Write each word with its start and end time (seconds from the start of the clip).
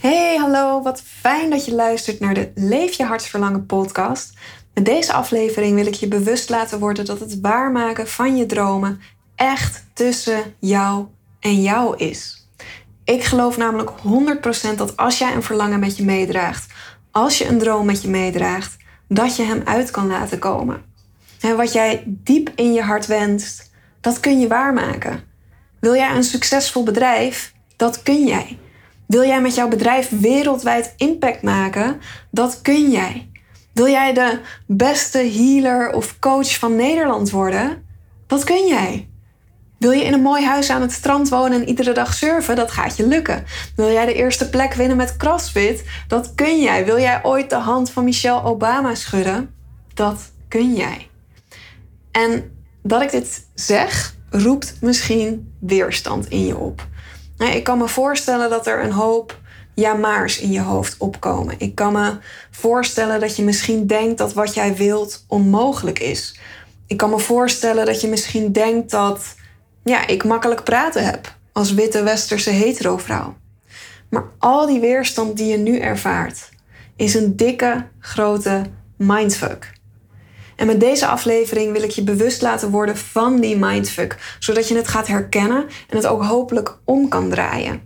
Hey, 0.00 0.36
hallo, 0.36 0.82
wat 0.82 1.02
fijn 1.02 1.50
dat 1.50 1.64
je 1.64 1.74
luistert 1.74 2.20
naar 2.20 2.34
de 2.34 2.50
Leef 2.54 2.92
je 2.92 3.04
hartsverlangen 3.04 3.66
podcast. 3.66 4.32
Met 4.74 4.84
deze 4.84 5.12
aflevering 5.12 5.74
wil 5.74 5.86
ik 5.86 5.94
je 5.94 6.08
bewust 6.08 6.48
laten 6.48 6.78
worden 6.78 7.04
dat 7.04 7.20
het 7.20 7.40
waarmaken 7.40 8.08
van 8.08 8.36
je 8.36 8.46
dromen 8.46 9.00
echt 9.34 9.84
tussen 9.92 10.54
jou 10.58 11.06
en 11.40 11.62
jou 11.62 11.96
is. 11.96 12.48
Ik 13.04 13.24
geloof 13.24 13.56
namelijk 13.56 13.90
100% 14.72 14.74
dat 14.76 14.96
als 14.96 15.18
jij 15.18 15.34
een 15.34 15.42
verlangen 15.42 15.80
met 15.80 15.96
je 15.96 16.04
meedraagt, 16.04 16.72
als 17.10 17.38
je 17.38 17.48
een 17.48 17.58
droom 17.58 17.86
met 17.86 18.02
je 18.02 18.08
meedraagt, 18.08 18.76
dat 19.08 19.36
je 19.36 19.42
hem 19.42 19.62
uit 19.64 19.90
kan 19.90 20.06
laten 20.06 20.38
komen. 20.38 20.82
En 21.40 21.56
wat 21.56 21.72
jij 21.72 22.02
diep 22.06 22.50
in 22.54 22.72
je 22.72 22.82
hart 22.82 23.06
wenst, 23.06 23.70
dat 24.00 24.20
kun 24.20 24.40
je 24.40 24.48
waarmaken. 24.48 25.24
Wil 25.80 25.94
jij 25.94 26.16
een 26.16 26.24
succesvol 26.24 26.82
bedrijf? 26.82 27.52
Dat 27.76 28.02
kun 28.02 28.26
jij. 28.26 28.58
Wil 29.08 29.24
jij 29.26 29.40
met 29.40 29.54
jouw 29.54 29.68
bedrijf 29.68 30.08
wereldwijd 30.20 30.94
impact 30.96 31.42
maken? 31.42 32.00
Dat 32.30 32.62
kun 32.62 32.90
jij. 32.90 33.30
Wil 33.72 33.88
jij 33.88 34.12
de 34.12 34.40
beste 34.66 35.18
healer 35.18 35.92
of 35.92 36.18
coach 36.18 36.58
van 36.58 36.76
Nederland 36.76 37.30
worden? 37.30 37.84
Dat 38.26 38.44
kun 38.44 38.66
jij. 38.66 39.08
Wil 39.78 39.90
je 39.90 40.04
in 40.04 40.12
een 40.12 40.22
mooi 40.22 40.44
huis 40.44 40.70
aan 40.70 40.80
het 40.80 40.92
strand 40.92 41.28
wonen 41.28 41.60
en 41.60 41.68
iedere 41.68 41.92
dag 41.92 42.14
surfen? 42.14 42.56
Dat 42.56 42.70
gaat 42.70 42.96
je 42.96 43.06
lukken. 43.06 43.44
Wil 43.76 43.90
jij 43.90 44.06
de 44.06 44.14
eerste 44.14 44.50
plek 44.50 44.74
winnen 44.74 44.96
met 44.96 45.16
CrossFit? 45.16 45.84
Dat 46.08 46.34
kun 46.34 46.60
jij. 46.60 46.84
Wil 46.84 46.98
jij 46.98 47.20
ooit 47.22 47.50
de 47.50 47.56
hand 47.56 47.90
van 47.90 48.04
Michelle 48.04 48.42
Obama 48.42 48.94
schudden? 48.94 49.54
Dat 49.94 50.32
kun 50.48 50.74
jij. 50.74 51.08
En 52.10 52.50
dat 52.82 53.02
ik 53.02 53.10
dit 53.10 53.46
zeg, 53.54 54.14
roept 54.30 54.76
misschien 54.80 55.54
weerstand 55.60 56.28
in 56.28 56.46
je 56.46 56.56
op. 56.56 56.86
Ik 57.38 57.64
kan 57.64 57.78
me 57.78 57.88
voorstellen 57.88 58.50
dat 58.50 58.66
er 58.66 58.84
een 58.84 58.92
hoop 58.92 59.38
ja-maars 59.74 60.38
in 60.38 60.52
je 60.52 60.60
hoofd 60.60 60.96
opkomen. 60.98 61.54
Ik 61.58 61.74
kan 61.74 61.92
me 61.92 62.16
voorstellen 62.50 63.20
dat 63.20 63.36
je 63.36 63.42
misschien 63.42 63.86
denkt 63.86 64.18
dat 64.18 64.32
wat 64.32 64.54
jij 64.54 64.76
wilt 64.76 65.24
onmogelijk 65.28 65.98
is. 65.98 66.40
Ik 66.86 66.96
kan 66.96 67.10
me 67.10 67.18
voorstellen 67.18 67.86
dat 67.86 68.00
je 68.00 68.08
misschien 68.08 68.52
denkt 68.52 68.90
dat 68.90 69.34
ja, 69.84 70.06
ik 70.06 70.24
makkelijk 70.24 70.64
praten 70.64 71.04
heb 71.04 71.36
als 71.52 71.74
witte 71.74 72.02
westerse 72.02 72.50
hetero-vrouw. 72.50 73.36
Maar 74.10 74.24
al 74.38 74.66
die 74.66 74.80
weerstand 74.80 75.36
die 75.36 75.46
je 75.46 75.58
nu 75.58 75.78
ervaart, 75.78 76.48
is 76.96 77.14
een 77.14 77.36
dikke, 77.36 77.86
grote 77.98 78.62
mindfuck. 78.96 79.77
En 80.58 80.66
met 80.66 80.80
deze 80.80 81.06
aflevering 81.06 81.72
wil 81.72 81.82
ik 81.82 81.90
je 81.90 82.02
bewust 82.02 82.42
laten 82.42 82.70
worden 82.70 82.96
van 82.96 83.40
die 83.40 83.56
mindfuck, 83.56 84.36
zodat 84.38 84.68
je 84.68 84.76
het 84.76 84.88
gaat 84.88 85.06
herkennen 85.06 85.66
en 85.88 85.96
het 85.96 86.06
ook 86.06 86.24
hopelijk 86.24 86.78
om 86.84 87.08
kan 87.08 87.30
draaien. 87.30 87.82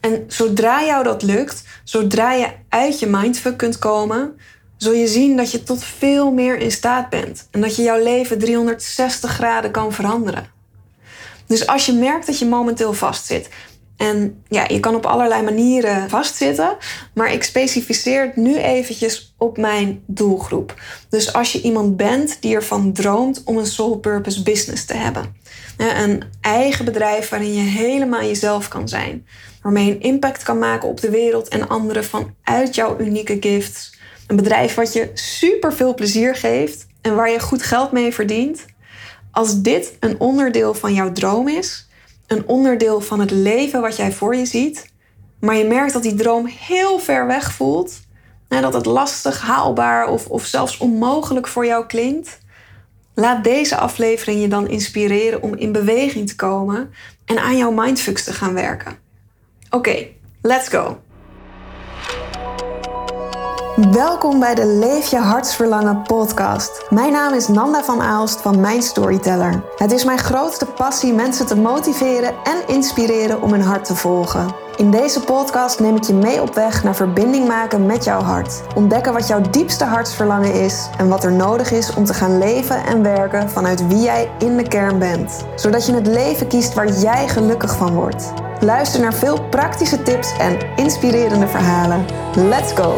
En 0.00 0.24
zodra 0.26 0.84
jou 0.84 1.04
dat 1.04 1.22
lukt, 1.22 1.64
zodra 1.84 2.32
je 2.32 2.48
uit 2.68 2.98
je 2.98 3.06
mindfuck 3.06 3.56
kunt 3.56 3.78
komen, 3.78 4.36
zul 4.76 4.92
je 4.92 5.06
zien 5.06 5.36
dat 5.36 5.50
je 5.50 5.62
tot 5.62 5.84
veel 5.84 6.32
meer 6.32 6.56
in 6.58 6.70
staat 6.70 7.08
bent 7.08 7.48
en 7.50 7.60
dat 7.60 7.76
je 7.76 7.82
jouw 7.82 8.02
leven 8.02 8.38
360 8.38 9.30
graden 9.30 9.70
kan 9.70 9.92
veranderen. 9.92 10.46
Dus 11.46 11.66
als 11.66 11.86
je 11.86 11.92
merkt 11.92 12.26
dat 12.26 12.38
je 12.38 12.46
momenteel 12.46 12.92
vastzit 12.92 13.48
en 13.96 14.42
ja, 14.48 14.64
je 14.68 14.80
kan 14.80 14.94
op 14.94 15.06
allerlei 15.06 15.42
manieren 15.42 16.10
vastzitten, 16.10 16.76
maar 17.14 17.32
ik 17.32 17.42
specificeer 17.42 18.22
het 18.22 18.36
nu 18.36 18.56
eventjes 18.56 19.34
op 19.38 19.56
mijn 19.56 20.02
doelgroep. 20.06 20.74
Dus 21.08 21.32
als 21.32 21.52
je 21.52 21.60
iemand 21.60 21.96
bent 21.96 22.36
die 22.40 22.54
ervan 22.54 22.92
droomt 22.92 23.42
om 23.44 23.58
een 23.58 23.66
soul 23.66 23.96
purpose 23.96 24.42
business 24.42 24.84
te 24.84 24.94
hebben. 24.94 25.36
Een 25.76 26.22
eigen 26.40 26.84
bedrijf 26.84 27.28
waarin 27.28 27.54
je 27.54 27.62
helemaal 27.62 28.22
jezelf 28.22 28.68
kan 28.68 28.88
zijn. 28.88 29.26
Waarmee 29.62 29.86
je 29.86 29.92
een 29.92 30.00
impact 30.00 30.42
kan 30.42 30.58
maken 30.58 30.88
op 30.88 31.00
de 31.00 31.10
wereld 31.10 31.48
en 31.48 31.68
anderen 31.68 32.04
vanuit 32.04 32.74
jouw 32.74 32.98
unieke 32.98 33.36
gifts. 33.40 33.98
Een 34.26 34.36
bedrijf 34.36 34.74
wat 34.74 34.92
je 34.92 35.10
super 35.14 35.72
veel 35.72 35.94
plezier 35.94 36.34
geeft 36.34 36.86
en 37.00 37.14
waar 37.14 37.30
je 37.30 37.40
goed 37.40 37.62
geld 37.62 37.92
mee 37.92 38.14
verdient. 38.14 38.64
Als 39.30 39.62
dit 39.62 39.96
een 40.00 40.20
onderdeel 40.20 40.74
van 40.74 40.94
jouw 40.94 41.12
droom 41.12 41.48
is, 41.48 41.88
een 42.34 42.46
onderdeel 42.46 43.00
van 43.00 43.20
het 43.20 43.30
leven 43.30 43.80
wat 43.80 43.96
jij 43.96 44.12
voor 44.12 44.36
je 44.36 44.46
ziet, 44.46 44.92
maar 45.40 45.56
je 45.56 45.64
merkt 45.64 45.92
dat 45.92 46.02
die 46.02 46.14
droom 46.14 46.46
heel 46.46 46.98
ver 46.98 47.26
weg 47.26 47.52
voelt, 47.52 48.00
en 48.48 48.62
dat 48.62 48.74
het 48.74 48.86
lastig, 48.86 49.40
haalbaar 49.40 50.08
of, 50.08 50.26
of 50.26 50.44
zelfs 50.44 50.78
onmogelijk 50.78 51.46
voor 51.46 51.66
jou 51.66 51.86
klinkt, 51.86 52.38
laat 53.14 53.44
deze 53.44 53.76
aflevering 53.76 54.40
je 54.40 54.48
dan 54.48 54.68
inspireren 54.68 55.42
om 55.42 55.54
in 55.54 55.72
beweging 55.72 56.28
te 56.28 56.36
komen 56.36 56.92
en 57.24 57.38
aan 57.38 57.56
jouw 57.56 57.70
mindfucks 57.70 58.24
te 58.24 58.32
gaan 58.32 58.54
werken. 58.54 58.98
Oké, 59.70 60.06
let's 60.42 60.68
go! 60.68 61.03
Welkom 63.76 64.40
bij 64.40 64.54
de 64.54 64.66
Leef 64.66 65.10
je 65.10 65.18
hartsverlangen 65.18 66.02
podcast. 66.02 66.86
Mijn 66.90 67.12
naam 67.12 67.34
is 67.34 67.48
Nanda 67.48 67.82
van 67.82 68.02
Aalst 68.02 68.40
van 68.40 68.60
Mijn 68.60 68.82
Storyteller. 68.82 69.62
Het 69.76 69.92
is 69.92 70.04
mijn 70.04 70.18
grootste 70.18 70.66
passie 70.66 71.12
mensen 71.12 71.46
te 71.46 71.56
motiveren 71.56 72.34
en 72.44 72.74
inspireren 72.74 73.42
om 73.42 73.50
hun 73.50 73.62
hart 73.62 73.84
te 73.84 73.94
volgen. 73.94 74.54
In 74.76 74.90
deze 74.90 75.20
podcast 75.20 75.80
neem 75.80 75.96
ik 75.96 76.04
je 76.04 76.12
mee 76.12 76.42
op 76.42 76.54
weg 76.54 76.84
naar 76.84 76.94
verbinding 76.94 77.46
maken 77.46 77.86
met 77.86 78.04
jouw 78.04 78.20
hart. 78.20 78.62
Ontdekken 78.74 79.12
wat 79.12 79.26
jouw 79.26 79.40
diepste 79.50 79.84
hartsverlangen 79.84 80.54
is 80.54 80.88
en 80.98 81.08
wat 81.08 81.24
er 81.24 81.32
nodig 81.32 81.72
is 81.72 81.94
om 81.94 82.04
te 82.04 82.14
gaan 82.14 82.38
leven 82.38 82.84
en 82.84 83.02
werken 83.02 83.50
vanuit 83.50 83.86
wie 83.86 84.00
jij 84.00 84.30
in 84.38 84.56
de 84.56 84.68
kern 84.68 84.98
bent. 84.98 85.44
Zodat 85.56 85.86
je 85.86 85.94
het 85.94 86.06
leven 86.06 86.46
kiest 86.46 86.74
waar 86.74 86.92
jij 86.92 87.28
gelukkig 87.28 87.76
van 87.76 87.94
wordt. 87.94 88.32
Luister 88.60 89.00
naar 89.00 89.14
veel 89.14 89.40
praktische 89.50 90.02
tips 90.02 90.36
en 90.38 90.58
inspirerende 90.76 91.48
verhalen. 91.48 92.04
Let's 92.34 92.72
go! 92.72 92.94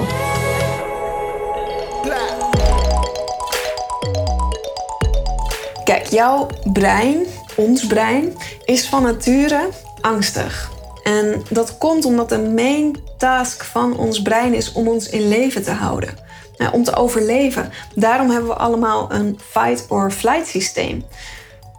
Kijk, 5.87 6.07
jouw 6.07 6.47
brein, 6.73 7.27
ons 7.57 7.87
brein, 7.87 8.37
is 8.65 8.89
van 8.89 9.03
nature 9.03 9.69
angstig. 10.01 10.71
En 11.03 11.43
dat 11.51 11.79
komt 11.79 12.05
omdat 12.05 12.29
de 12.29 12.39
main 12.39 12.97
task 13.19 13.65
van 13.65 13.97
ons 13.97 14.23
brein 14.23 14.55
is 14.55 14.73
om 14.73 14.89
ons 14.89 15.09
in 15.09 15.29
leven 15.29 15.63
te 15.63 15.71
houden. 15.71 16.15
Nou, 16.57 16.73
om 16.73 16.85
te 16.85 16.97
overleven. 16.97 17.73
Daarom 17.95 18.31
hebben 18.31 18.51
we 18.51 18.57
allemaal 18.57 19.13
een 19.13 19.39
fight 19.51 19.85
or 19.89 20.11
flight 20.11 20.47
systeem. 20.47 21.05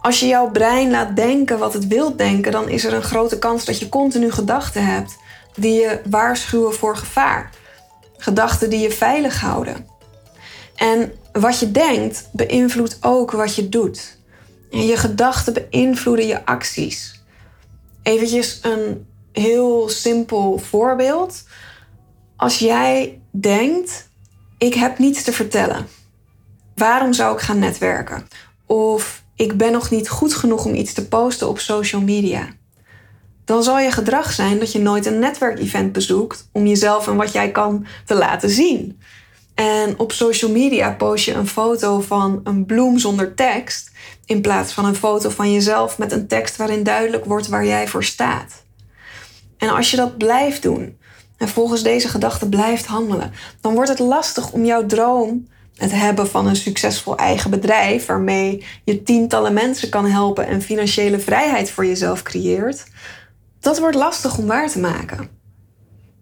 Als 0.00 0.20
je 0.20 0.26
jouw 0.26 0.50
brein 0.50 0.90
laat 0.90 1.16
denken 1.16 1.58
wat 1.58 1.72
het 1.72 1.86
wilt 1.86 2.18
denken, 2.18 2.52
dan 2.52 2.68
is 2.68 2.84
er 2.84 2.92
een 2.92 3.02
grote 3.02 3.38
kans 3.38 3.64
dat 3.64 3.78
je 3.78 3.88
continu 3.88 4.30
gedachten 4.30 4.86
hebt 4.86 5.16
die 5.54 5.72
je 5.72 6.00
waarschuwen 6.10 6.74
voor 6.74 6.96
gevaar. 6.96 7.50
Gedachten 8.16 8.70
die 8.70 8.80
je 8.80 8.90
veilig 8.90 9.40
houden. 9.40 9.86
En 10.76 11.12
wat 11.40 11.58
je 11.58 11.70
denkt 11.70 12.28
beïnvloedt 12.32 12.98
ook 13.00 13.30
wat 13.30 13.54
je 13.54 13.68
doet. 13.68 14.18
En 14.70 14.86
je 14.86 14.96
gedachten 14.96 15.52
beïnvloeden 15.52 16.26
je 16.26 16.46
acties. 16.46 17.22
Eventjes 18.02 18.58
een 18.62 19.06
heel 19.32 19.88
simpel 19.88 20.58
voorbeeld. 20.58 21.44
Als 22.36 22.58
jij 22.58 23.20
denkt, 23.30 24.10
ik 24.58 24.74
heb 24.74 24.98
niets 24.98 25.22
te 25.22 25.32
vertellen. 25.32 25.86
Waarom 26.74 27.12
zou 27.12 27.34
ik 27.34 27.40
gaan 27.40 27.58
netwerken? 27.58 28.26
Of 28.66 29.24
ik 29.36 29.56
ben 29.56 29.72
nog 29.72 29.90
niet 29.90 30.08
goed 30.08 30.34
genoeg 30.34 30.64
om 30.64 30.74
iets 30.74 30.92
te 30.92 31.08
posten 31.08 31.48
op 31.48 31.58
social 31.58 32.00
media. 32.00 32.48
Dan 33.44 33.62
zal 33.62 33.78
je 33.78 33.90
gedrag 33.90 34.32
zijn 34.32 34.58
dat 34.58 34.72
je 34.72 34.78
nooit 34.78 35.06
een 35.06 35.18
netwerkevent 35.18 35.92
bezoekt 35.92 36.48
om 36.52 36.66
jezelf 36.66 37.06
en 37.06 37.16
wat 37.16 37.32
jij 37.32 37.50
kan 37.50 37.86
te 38.06 38.14
laten 38.14 38.50
zien. 38.50 39.00
En 39.58 39.98
op 39.98 40.12
social 40.12 40.50
media 40.50 40.90
post 40.90 41.24
je 41.24 41.32
een 41.32 41.48
foto 41.48 42.00
van 42.00 42.40
een 42.44 42.66
bloem 42.66 42.98
zonder 42.98 43.34
tekst 43.34 43.90
in 44.24 44.40
plaats 44.40 44.72
van 44.72 44.84
een 44.84 44.94
foto 44.94 45.28
van 45.28 45.52
jezelf 45.52 45.98
met 45.98 46.12
een 46.12 46.26
tekst 46.26 46.56
waarin 46.56 46.82
duidelijk 46.82 47.24
wordt 47.24 47.48
waar 47.48 47.66
jij 47.66 47.88
voor 47.88 48.04
staat. 48.04 48.64
En 49.56 49.68
als 49.68 49.90
je 49.90 49.96
dat 49.96 50.18
blijft 50.18 50.62
doen 50.62 50.98
en 51.36 51.48
volgens 51.48 51.82
deze 51.82 52.08
gedachte 52.08 52.48
blijft 52.48 52.86
handelen, 52.86 53.32
dan 53.60 53.74
wordt 53.74 53.88
het 53.88 53.98
lastig 53.98 54.52
om 54.52 54.64
jouw 54.64 54.86
droom, 54.86 55.48
het 55.74 55.92
hebben 55.92 56.28
van 56.28 56.46
een 56.46 56.56
succesvol 56.56 57.16
eigen 57.16 57.50
bedrijf 57.50 58.06
waarmee 58.06 58.64
je 58.84 59.02
tientallen 59.02 59.52
mensen 59.52 59.88
kan 59.88 60.06
helpen 60.06 60.46
en 60.46 60.62
financiële 60.62 61.18
vrijheid 61.18 61.70
voor 61.70 61.86
jezelf 61.86 62.22
creëert, 62.22 62.84
dat 63.60 63.78
wordt 63.78 63.96
lastig 63.96 64.38
om 64.38 64.46
waar 64.46 64.70
te 64.70 64.78
maken. 64.78 65.28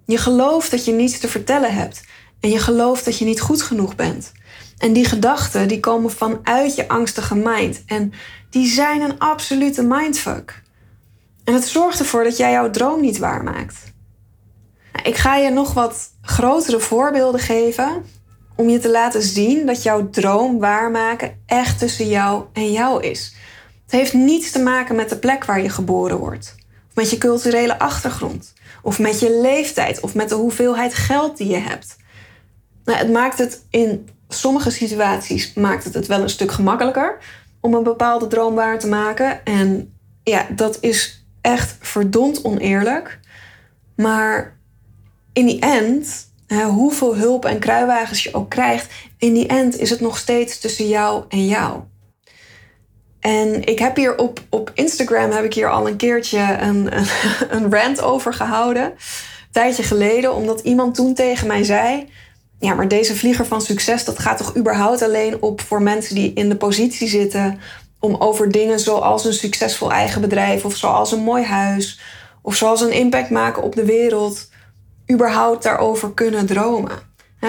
Je 0.06 0.19
gelooft 0.19 0.70
dat 0.70 0.84
je 0.84 0.93
niets 0.93 1.19
te 1.19 1.28
vertellen 1.28 1.75
hebt 1.75 2.02
en 2.41 2.50
je 2.50 2.59
gelooft 2.59 3.05
dat 3.05 3.19
je 3.19 3.25
niet 3.25 3.41
goed 3.41 3.62
genoeg 3.62 3.94
bent. 3.94 4.33
En 4.79 4.93
die 4.93 5.05
gedachten 5.05 5.69
die 5.69 5.81
komen 5.81 6.11
vanuit 6.11 6.75
je 6.75 6.88
angstige 6.88 7.35
mind. 7.35 7.83
En 7.87 8.12
die 8.50 8.67
zijn 8.67 9.00
een 9.00 9.19
absolute 9.19 9.83
mindfuck. 9.83 10.62
En 11.44 11.55
het 11.55 11.67
zorgt 11.67 11.99
ervoor 11.99 12.25
dat 12.25 12.37
jij 12.37 12.50
jouw 12.50 12.71
droom 12.71 13.00
niet 13.00 13.19
waarmaakt. 13.19 13.77
Nou, 14.93 15.09
ik 15.09 15.17
ga 15.17 15.37
je 15.37 15.50
nog 15.50 15.73
wat 15.73 16.11
grotere 16.23 16.81
voorbeelden 16.81 17.41
geven 17.41 18.05
om 18.56 18.69
je 18.69 18.79
te 18.79 18.91
laten 18.91 19.23
zien 19.23 19.67
dat 19.67 19.83
jouw 19.83 20.11
droom 20.11 20.59
waarmaken 20.59 21.43
echt 21.47 21.79
tussen 21.79 22.09
jou 22.09 22.44
en 22.53 22.73
jou 22.73 23.03
is. 23.03 23.35
Het 23.83 23.94
heeft 23.94 24.12
niets 24.12 24.50
te 24.50 24.59
maken 24.59 24.97
met 24.97 25.09
de 25.09 25.19
plek 25.19 25.44
waar 25.44 25.62
je 25.62 25.69
geboren 25.69 26.19
wordt, 26.19 26.55
of 26.88 26.94
met 26.94 27.11
je 27.11 27.19
culturele 27.19 27.79
achtergrond, 27.79 28.53
of 28.83 28.99
met 28.99 29.21
je 29.21 29.41
leeftijd 29.41 30.00
of 30.00 30.15
met 30.15 30.29
de 30.29 30.35
hoeveelheid 30.35 30.94
geld 30.94 31.37
die 31.37 31.49
je 31.49 31.59
hebt. 31.59 31.97
Nou, 32.87 32.99
het 32.99 33.12
maakt 33.12 33.38
het 33.38 33.65
in 33.71 34.09
sommige 34.29 34.71
situaties 34.71 35.55
maakt 35.55 35.85
het, 35.85 35.94
het 35.94 36.06
wel 36.06 36.21
een 36.21 36.29
stuk 36.29 36.53
gemakkelijker 36.53 37.19
om 37.61 37.75
een 37.75 37.83
bepaalde 37.83 38.27
droom 38.27 38.55
waar 38.55 38.79
te 38.79 38.88
maken. 38.88 39.44
En 39.44 39.94
ja, 40.23 40.47
dat 40.50 40.79
is 40.81 41.27
echt 41.41 41.77
verdomd 41.81 42.44
oneerlijk. 42.44 43.21
Maar 43.97 44.59
in 45.33 45.47
die 45.47 45.61
end, 45.61 46.31
hoeveel 46.67 47.17
hulp 47.17 47.44
en 47.44 47.59
kruiwagens 47.59 48.23
je 48.23 48.35
ook 48.35 48.50
krijgt, 48.50 48.93
in 49.19 49.35
die 49.35 49.47
end 49.47 49.79
is 49.79 49.91
het 49.91 50.00
nog 50.00 50.19
steeds 50.19 50.59
tussen 50.59 50.88
jou 50.88 51.25
en 51.29 51.47
jou. 51.47 51.81
En 53.21 53.65
ik 53.65 53.79
heb 53.79 53.97
hier 53.97 54.19
op, 54.19 54.41
op 54.50 54.71
Instagram 54.75 55.31
heb 55.31 55.44
ik 55.44 55.55
hier 55.55 55.71
al 55.71 55.88
een 55.88 55.97
keertje 55.97 56.56
een, 56.61 56.97
een, 56.97 57.06
een 57.56 57.73
rant 57.73 58.00
over 58.00 58.35
gehouden. 58.35 58.85
Een 58.85 59.53
tijdje 59.53 59.83
geleden, 59.83 60.35
omdat 60.35 60.61
iemand 60.61 60.94
toen 60.94 61.15
tegen 61.15 61.47
mij 61.47 61.65
zei: 61.65 62.09
Ja, 62.58 62.75
maar 62.75 62.88
deze 62.88 63.17
vlieger 63.17 63.47
van 63.47 63.61
succes, 63.61 64.05
dat 64.05 64.19
gaat 64.19 64.38
toch 64.38 64.56
überhaupt 64.56 65.03
alleen 65.03 65.43
op 65.43 65.61
voor 65.61 65.82
mensen 65.82 66.14
die 66.14 66.32
in 66.32 66.49
de 66.49 66.56
positie 66.56 67.08
zitten 67.08 67.58
om 68.00 68.14
over 68.14 68.50
dingen 68.50 68.81
zoals 68.81 69.25
een 69.25 69.32
succesvol 69.32 69.93
eigen 69.93 70.20
bedrijf 70.20 70.64
of 70.64 70.76
zoals 70.76 71.12
een 71.12 71.23
mooi 71.23 71.44
huis 71.44 72.00
of 72.43 72.55
zoals 72.55 72.81
een 72.81 72.93
impact 72.93 73.31
maken 73.31 73.62
op 73.62 73.75
de 73.75 73.85
wereld, 73.85 74.50
überhaupt 75.12 75.62
daarover 75.62 76.14
kunnen 76.14 76.47
dromen. 76.47 76.99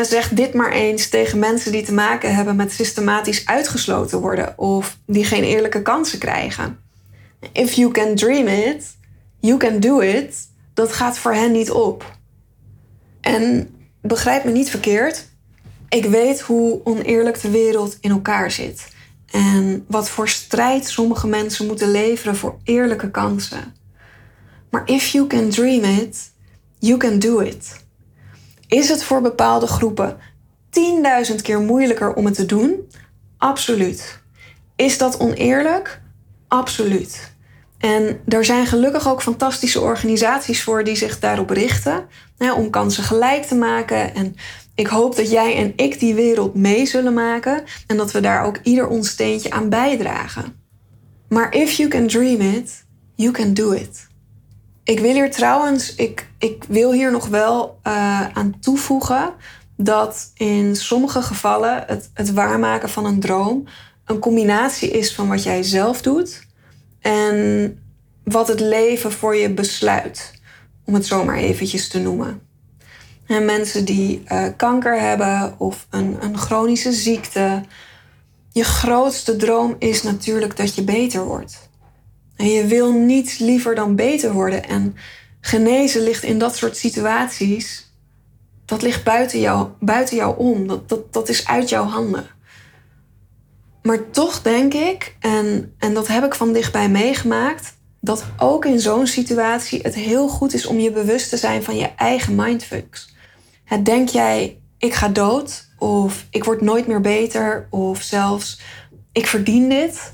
zeg 0.02 0.30
dit 0.30 0.54
maar 0.54 0.72
eens 0.72 1.10
tegen 1.10 1.40
mensen 1.40 1.72
die 1.72 1.84
te 1.84 1.94
maken 1.94 2.36
hebben 2.36 2.56
met 2.56 2.72
systematisch 2.72 3.46
uitgesloten 3.46 4.20
worden 4.20 4.58
of 4.58 4.98
die 5.06 5.26
geen 5.26 5.44
eerlijke 5.44 5.82
kansen 5.82 6.20
krijgen. 6.20 6.80
If 7.52 7.74
you 7.74 7.92
can 7.92 8.16
dream 8.16 8.48
it, 8.48 8.86
you 9.40 9.58
can 9.58 9.80
do 9.80 10.00
it. 10.00 10.36
Dat 10.74 10.94
gaat 10.94 11.18
voor 11.18 11.34
hen 11.34 11.52
niet 11.52 11.72
op. 11.72 12.18
En 13.22 13.70
begrijp 14.08 14.44
me 14.44 14.52
niet 14.52 14.70
verkeerd. 14.70 15.28
Ik 15.90 16.06
weet 16.06 16.40
hoe 16.40 16.82
oneerlijk 16.84 17.42
de 17.42 17.50
wereld 17.50 17.98
in 18.02 18.12
elkaar 18.12 18.52
zit. 18.52 18.88
En 19.32 19.86
wat 19.88 20.10
voor 20.10 20.30
strijd 20.30 20.88
sommige 20.88 21.28
mensen 21.28 21.66
moeten 21.66 21.92
leveren 21.92 22.36
voor 22.36 22.58
eerlijke 22.64 23.12
kansen. 23.12 23.76
Maar 24.70 24.84
if 24.86 25.08
you 25.08 25.28
can 25.28 25.50
dream 25.50 25.84
it, 25.84 26.32
you 26.80 26.98
can 26.98 27.20
do 27.20 27.40
it. 27.40 27.86
Is 28.68 28.90
het 28.90 29.04
voor 29.04 29.22
bepaalde 29.22 29.68
groepen 29.68 30.18
10.000 31.30 31.36
keer 31.42 31.60
moeilijker 31.60 32.14
om 32.14 32.26
het 32.26 32.36
te 32.36 32.46
doen? 32.46 32.92
Absoluut. 33.38 34.20
Is 34.76 34.98
dat 34.98 35.20
oneerlijk? 35.20 36.02
Absoluut. 36.48 37.36
En 37.78 38.22
er 38.28 38.46
zijn 38.46 38.66
gelukkig 38.66 39.08
ook 39.10 39.22
fantastische 39.22 39.82
organisaties 39.82 40.64
voor 40.64 40.84
die 40.84 40.96
zich 40.96 41.20
daarop 41.20 41.50
richten. 41.50 42.08
Om 42.38 42.70
kansen 42.70 43.04
gelijk 43.04 43.44
te 43.44 43.56
maken 43.56 44.16
en 44.16 44.36
ik 44.76 44.88
hoop 44.88 45.16
dat 45.16 45.32
jij 45.32 45.56
en 45.56 45.74
ik 45.76 46.00
die 46.00 46.14
wereld 46.14 46.56
mee 46.56 46.86
zullen 46.86 47.14
maken 47.14 47.64
en 47.88 47.98
dat 47.98 48.12
we 48.12 48.20
daar 48.20 48.46
ook 48.46 48.60
ieder 48.64 48.88
ons 48.88 49.10
steentje 49.10 49.52
aan 49.52 49.70
bijdragen. 49.70 50.56
Maar 51.30 51.54
if 51.54 51.72
you 51.72 51.90
can 51.90 52.08
dream 52.08 52.42
it, 52.42 52.86
you 53.16 53.32
can 53.32 53.54
do 53.54 53.72
it. 53.72 54.08
Ik 54.84 55.00
wil 55.00 55.14
hier 55.14 55.32
trouwens, 55.32 55.96
ik, 55.96 56.28
ik 56.38 56.64
wil 56.68 56.92
hier 56.92 57.12
nog 57.12 57.28
wel 57.28 57.80
uh, 57.88 58.28
aan 58.34 58.60
toevoegen 58.60 59.34
dat 59.78 60.32
in 60.34 60.76
sommige 60.76 61.22
gevallen 61.22 61.84
het, 61.88 62.10
het 62.14 62.34
waarmaken 62.34 62.90
van 62.90 63.06
een 63.06 63.20
droom 63.20 63.68
een 64.08 64.20
combinatie 64.20 64.90
is 64.90 65.16
van 65.16 65.28
wat 65.28 65.44
jij 65.44 65.64
zelf 65.64 66.02
doet 66.02 66.46
en 67.00 67.80
wat 68.24 68.48
het 68.48 68.60
leven 68.60 69.12
voor 69.12 69.36
je 69.36 69.54
besluit, 69.54 70.37
om 70.88 70.94
het 70.94 71.06
zomaar 71.06 71.38
eventjes 71.38 71.88
te 71.88 72.00
noemen. 72.00 72.42
En 73.26 73.46
mensen 73.46 73.86
die 73.86 74.24
uh, 74.32 74.48
kanker 74.56 75.00
hebben 75.00 75.56
of 75.58 75.88
een, 75.90 76.18
een 76.20 76.38
chronische 76.38 76.92
ziekte. 76.92 77.64
Je 78.52 78.64
grootste 78.64 79.36
droom 79.36 79.76
is 79.80 80.04
natuurlijk 80.04 80.58
dat 80.58 80.76
je 80.76 80.84
beter 80.84 81.26
wordt. 81.26 81.70
En 82.36 82.48
je 82.48 82.66
wil 82.66 82.92
niets 82.92 83.38
liever 83.38 83.76
dan 83.76 83.96
beter 83.96 84.34
worden. 84.34 84.64
En 84.68 84.96
genezen 85.42 86.02
ligt 86.02 86.24
in 86.24 86.40
dat 86.40 86.56
soort 86.56 86.78
situaties, 86.78 87.94
dat 88.66 88.82
ligt 88.82 89.04
buiten 89.04 89.40
jou, 89.40 89.68
buiten 89.80 90.16
jou 90.16 90.38
om. 90.38 90.68
Dat, 90.68 90.90
dat, 90.90 91.14
dat 91.14 91.30
is 91.30 91.48
uit 91.48 91.70
jouw 91.70 91.86
handen. 91.86 92.26
Maar 93.82 94.10
toch 94.10 94.42
denk 94.42 94.74
ik, 94.74 95.16
en, 95.20 95.74
en 95.78 95.94
dat 95.94 96.08
heb 96.08 96.24
ik 96.24 96.36
van 96.36 96.54
dichtbij 96.54 96.90
meegemaakt, 96.90 97.77
dat 98.08 98.26
ook 98.38 98.66
in 98.66 98.80
zo'n 98.80 99.08
situatie 99.08 99.80
het 99.82 99.96
heel 99.96 100.28
goed 100.28 100.54
is 100.54 100.66
om 100.66 100.80
je 100.80 100.92
bewust 100.92 101.30
te 101.30 101.38
zijn 101.38 101.64
van 101.64 101.78
je 101.78 101.90
eigen 101.96 102.36
mindfucks 102.36 103.16
denk 103.84 104.10
jij, 104.10 104.62
ik 104.78 104.94
ga 104.94 105.08
dood, 105.08 105.68
of 105.78 106.26
ik 106.30 106.44
word 106.44 106.62
nooit 106.62 106.88
meer 106.88 107.02
beter, 107.02 107.68
of 107.70 108.02
zelfs 108.02 108.62
ik 109.12 109.28
verdien 109.28 109.70
dit, 109.70 110.12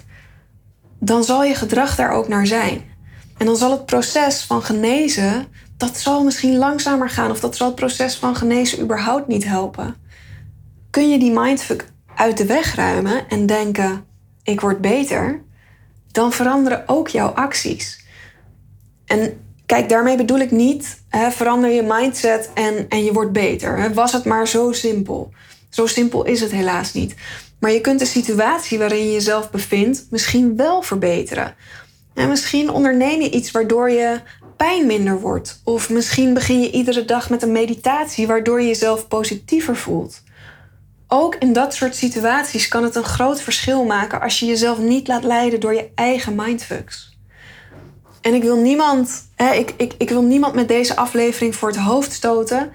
dan 1.00 1.24
zal 1.24 1.44
je 1.44 1.56
gedrag 1.56 1.96
daar 1.96 2.12
ook 2.12 2.28
naar 2.28 2.48
zijn. 2.48 2.92
En 3.38 3.46
dan 3.46 3.58
zal 3.58 3.72
het 3.72 3.86
proces 3.86 4.42
van 4.44 4.64
genezen, 4.64 5.48
dat 5.78 5.98
zal 5.98 6.24
misschien 6.24 6.58
langzamer 6.58 7.10
gaan, 7.10 7.32
of 7.32 7.40
dat 7.40 7.56
zal 7.56 7.68
het 7.68 7.76
proces 7.76 8.16
van 8.16 8.36
genezen 8.36 8.82
überhaupt 8.82 9.28
niet 9.28 9.46
helpen. 9.46 9.96
Kun 10.90 11.10
je 11.10 11.20
die 11.20 11.32
mindfuck 11.32 11.92
uit 12.16 12.38
de 12.38 12.46
weg 12.46 12.76
ruimen 12.76 13.30
en 13.30 13.46
denken, 13.46 14.06
ik 14.44 14.62
word 14.62 14.82
beter, 14.82 15.43
dan 16.14 16.32
veranderen 16.32 16.84
ook 16.86 17.08
jouw 17.08 17.30
acties. 17.30 18.06
En 19.06 19.38
Kijk, 19.66 19.90
daarmee 19.90 20.18
bedoel 20.18 20.40
ik 20.40 20.52
niet 20.52 21.02
hè, 21.10 21.32
verander 21.32 21.70
je 21.70 21.82
mindset 21.82 22.50
en, 22.54 22.86
en 22.90 23.04
je 23.04 23.14
wordt 23.14 23.32
beter. 23.32 23.78
Hè. 23.78 23.94
Was 23.94 24.12
het 24.12 24.26
maar 24.26 24.48
zo 24.48 24.72
simpel. 24.72 25.32
Zo 25.70 25.88
simpel 25.88 26.24
is 26.24 26.42
het 26.42 26.52
helaas 26.52 26.94
niet. 26.94 27.16
Maar 27.60 27.72
je 27.72 27.82
kunt 27.82 28.00
de 28.00 28.06
situatie 28.06 28.78
waarin 28.78 29.06
je 29.06 29.12
jezelf 29.12 29.52
bevindt 29.52 30.08
misschien 30.10 30.56
wel 30.56 30.82
verbeteren. 30.82 31.56
En 32.14 32.30
misschien 32.30 32.70
onderneem 32.70 33.22
je 33.22 33.30
iets 33.30 33.52
waardoor 33.52 33.90
je 33.90 34.20
pijn 34.58 34.86
minder 34.86 35.20
wordt. 35.20 35.62
Of 35.64 35.90
misschien 35.90 36.34
begin 36.34 36.62
je 36.62 36.72
iedere 36.72 37.06
dag 37.06 37.30
met 37.30 37.42
een 37.42 37.52
meditatie 37.52 38.28
waardoor 38.28 38.62
je 38.62 38.68
jezelf 38.68 39.08
positiever 39.08 39.76
voelt. 39.76 40.22
Ook 41.16 41.36
in 41.36 41.54
dat 41.54 41.74
soort 41.74 41.96
situaties 41.96 42.68
kan 42.68 42.84
het 42.84 42.96
een 42.96 43.04
groot 43.04 43.42
verschil 43.42 43.84
maken 43.84 44.22
als 44.22 44.40
je 44.40 44.46
jezelf 44.46 44.78
niet 44.78 45.08
laat 45.08 45.24
leiden 45.24 45.60
door 45.60 45.74
je 45.74 45.90
eigen 45.96 46.36
mindfucks. 46.36 47.18
En 48.22 48.34
ik 48.34 48.44
wil 48.44 48.58
niemand, 48.58 49.30
hè, 49.36 49.54
ik, 49.54 49.74
ik, 49.78 49.94
ik 49.98 50.10
wil 50.10 50.22
niemand 50.22 50.54
met 50.54 50.68
deze 50.68 50.96
aflevering 50.96 51.56
voor 51.56 51.70
het 51.70 51.78
hoofd 51.78 52.12
stoten. 52.12 52.72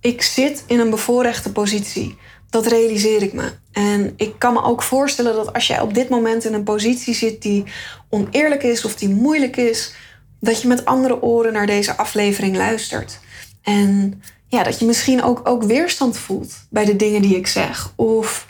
Ik 0.00 0.22
zit 0.22 0.64
in 0.66 0.80
een 0.80 0.90
bevoorrechte 0.90 1.52
positie. 1.52 2.18
Dat 2.50 2.66
realiseer 2.66 3.22
ik 3.22 3.32
me. 3.32 3.52
En 3.72 4.12
ik 4.16 4.34
kan 4.38 4.52
me 4.52 4.62
ook 4.62 4.82
voorstellen 4.82 5.34
dat 5.34 5.52
als 5.52 5.66
jij 5.66 5.80
op 5.80 5.94
dit 5.94 6.08
moment 6.08 6.44
in 6.44 6.54
een 6.54 6.64
positie 6.64 7.14
zit 7.14 7.42
die 7.42 7.64
oneerlijk 8.08 8.62
is 8.62 8.84
of 8.84 8.94
die 8.94 9.08
moeilijk 9.08 9.56
is, 9.56 9.94
dat 10.40 10.62
je 10.62 10.68
met 10.68 10.84
andere 10.84 11.22
oren 11.22 11.52
naar 11.52 11.66
deze 11.66 11.96
aflevering 11.96 12.56
luistert. 12.56 13.18
En 13.62 14.22
ja, 14.50 14.62
dat 14.62 14.78
je 14.78 14.86
misschien 14.86 15.22
ook, 15.22 15.40
ook 15.48 15.62
weerstand 15.62 16.16
voelt 16.16 16.54
bij 16.70 16.84
de 16.84 16.96
dingen 16.96 17.22
die 17.22 17.36
ik 17.36 17.46
zeg. 17.46 17.92
Of 17.96 18.46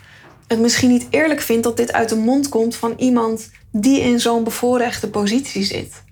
het 0.47 0.59
misschien 0.59 0.89
niet 0.89 1.07
eerlijk 1.09 1.41
vindt 1.41 1.63
dat 1.63 1.77
dit 1.77 1.93
uit 1.93 2.09
de 2.09 2.15
mond 2.15 2.49
komt 2.49 2.75
van 2.75 2.93
iemand 2.97 3.49
die 3.71 4.01
in 4.01 4.19
zo'n 4.19 4.43
bevoorrechte 4.43 5.09
positie 5.09 5.63
zit. 5.63 6.03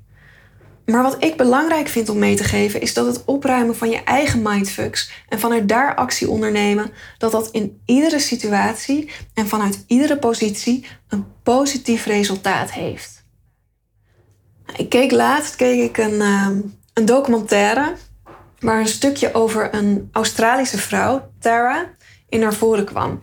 Maar 0.86 1.04
wat 1.04 1.24
ik 1.24 1.38
belangrijk 1.38 1.88
vind 1.88 2.10
om 2.10 2.20
mee 2.20 2.36
te 2.36 2.44
geven 2.44 2.82
is 2.82 2.94
dat 2.94 3.06
het 3.06 3.26
opruimen 3.26 3.76
van 3.76 3.90
je 3.90 4.04
eigen 4.04 4.42
mindfucks 4.42 5.12
en 5.30 5.40
vanuit 5.40 5.70
daar 5.70 5.96
actie 5.96 6.30
ondernemen, 6.30 6.92
dat 7.18 7.32
dat 7.32 7.50
in 7.52 7.82
iedere 7.86 8.20
situatie 8.20 9.12
en 9.34 9.48
vanuit 9.48 9.84
iedere 9.88 10.18
positie 10.18 10.86
een 11.08 11.26
positief 11.44 12.06
resultaat 12.06 12.72
heeft. 12.72 13.24
Ik 14.76 14.90
keek 14.90 15.12
laatst 15.12 15.56
keek 15.56 15.82
ik 15.90 15.98
een, 15.98 16.14
uh, 16.14 16.48
een 16.94 17.06
documentaire 17.06 17.96
waar 18.60 18.80
een 18.80 18.88
stukje 18.88 19.34
over 19.34 19.74
een 19.74 20.10
Australische 20.12 20.78
vrouw, 20.78 21.32
Tara, 21.40 21.90
in 22.30 22.40
naar 22.40 22.54
voren 22.54 22.86
kwam. 22.86 23.20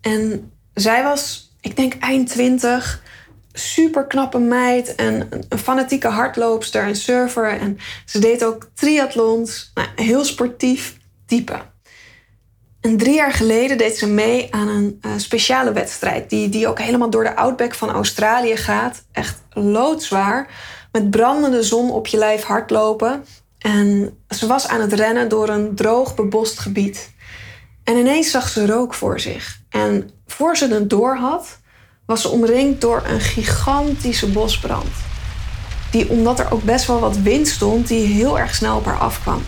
En 0.00 0.52
zij 0.74 1.02
was, 1.02 1.52
ik 1.60 1.76
denk 1.76 1.94
eind 1.94 2.28
twintig, 2.28 3.02
super 3.52 4.06
knappe 4.06 4.38
meid 4.38 4.94
en 4.94 5.28
een 5.48 5.58
fanatieke 5.58 6.08
hardloopster 6.08 6.82
en 6.82 6.96
surfer. 6.96 7.48
En 7.60 7.78
ze 8.04 8.18
deed 8.18 8.44
ook 8.44 8.70
triathlons. 8.74 9.70
Nou, 9.74 9.88
heel 9.96 10.24
sportief 10.24 10.96
type. 11.26 11.58
En 12.80 12.96
drie 12.96 13.14
jaar 13.14 13.32
geleden 13.32 13.78
deed 13.78 13.96
ze 13.98 14.06
mee 14.06 14.54
aan 14.54 14.68
een 14.68 14.98
uh, 15.06 15.12
speciale 15.16 15.72
wedstrijd. 15.72 16.30
Die, 16.30 16.48
die 16.48 16.68
ook 16.68 16.78
helemaal 16.78 17.10
door 17.10 17.24
de 17.24 17.36
outback 17.36 17.74
van 17.74 17.90
Australië 17.90 18.56
gaat. 18.56 19.04
Echt 19.12 19.42
loodzwaar. 19.50 20.48
Met 20.92 21.10
brandende 21.10 21.62
zon 21.62 21.90
op 21.90 22.06
je 22.06 22.16
lijf 22.16 22.42
hardlopen. 22.42 23.24
En 23.58 24.18
ze 24.28 24.46
was 24.46 24.68
aan 24.68 24.80
het 24.80 24.92
rennen 24.92 25.28
door 25.28 25.48
een 25.48 25.74
droog 25.74 26.14
bebost 26.14 26.58
gebied. 26.58 27.10
En 27.84 27.96
ineens 27.96 28.30
zag 28.30 28.48
ze 28.48 28.66
rook 28.66 28.94
voor 28.94 29.20
zich. 29.20 29.60
En 29.70 30.10
voor 30.26 30.56
ze 30.56 30.74
het 30.74 30.90
door 30.90 31.16
had, 31.16 31.58
was 32.06 32.20
ze 32.20 32.28
omringd 32.28 32.80
door 32.80 33.02
een 33.06 33.20
gigantische 33.20 34.30
bosbrand. 34.30 34.92
Die, 35.90 36.08
omdat 36.08 36.38
er 36.38 36.52
ook 36.52 36.62
best 36.62 36.86
wel 36.86 37.00
wat 37.00 37.18
wind 37.18 37.48
stond, 37.48 37.88
die 37.88 38.06
heel 38.06 38.38
erg 38.38 38.54
snel 38.54 38.76
op 38.76 38.84
haar 38.84 38.98
afkwam. 38.98 39.42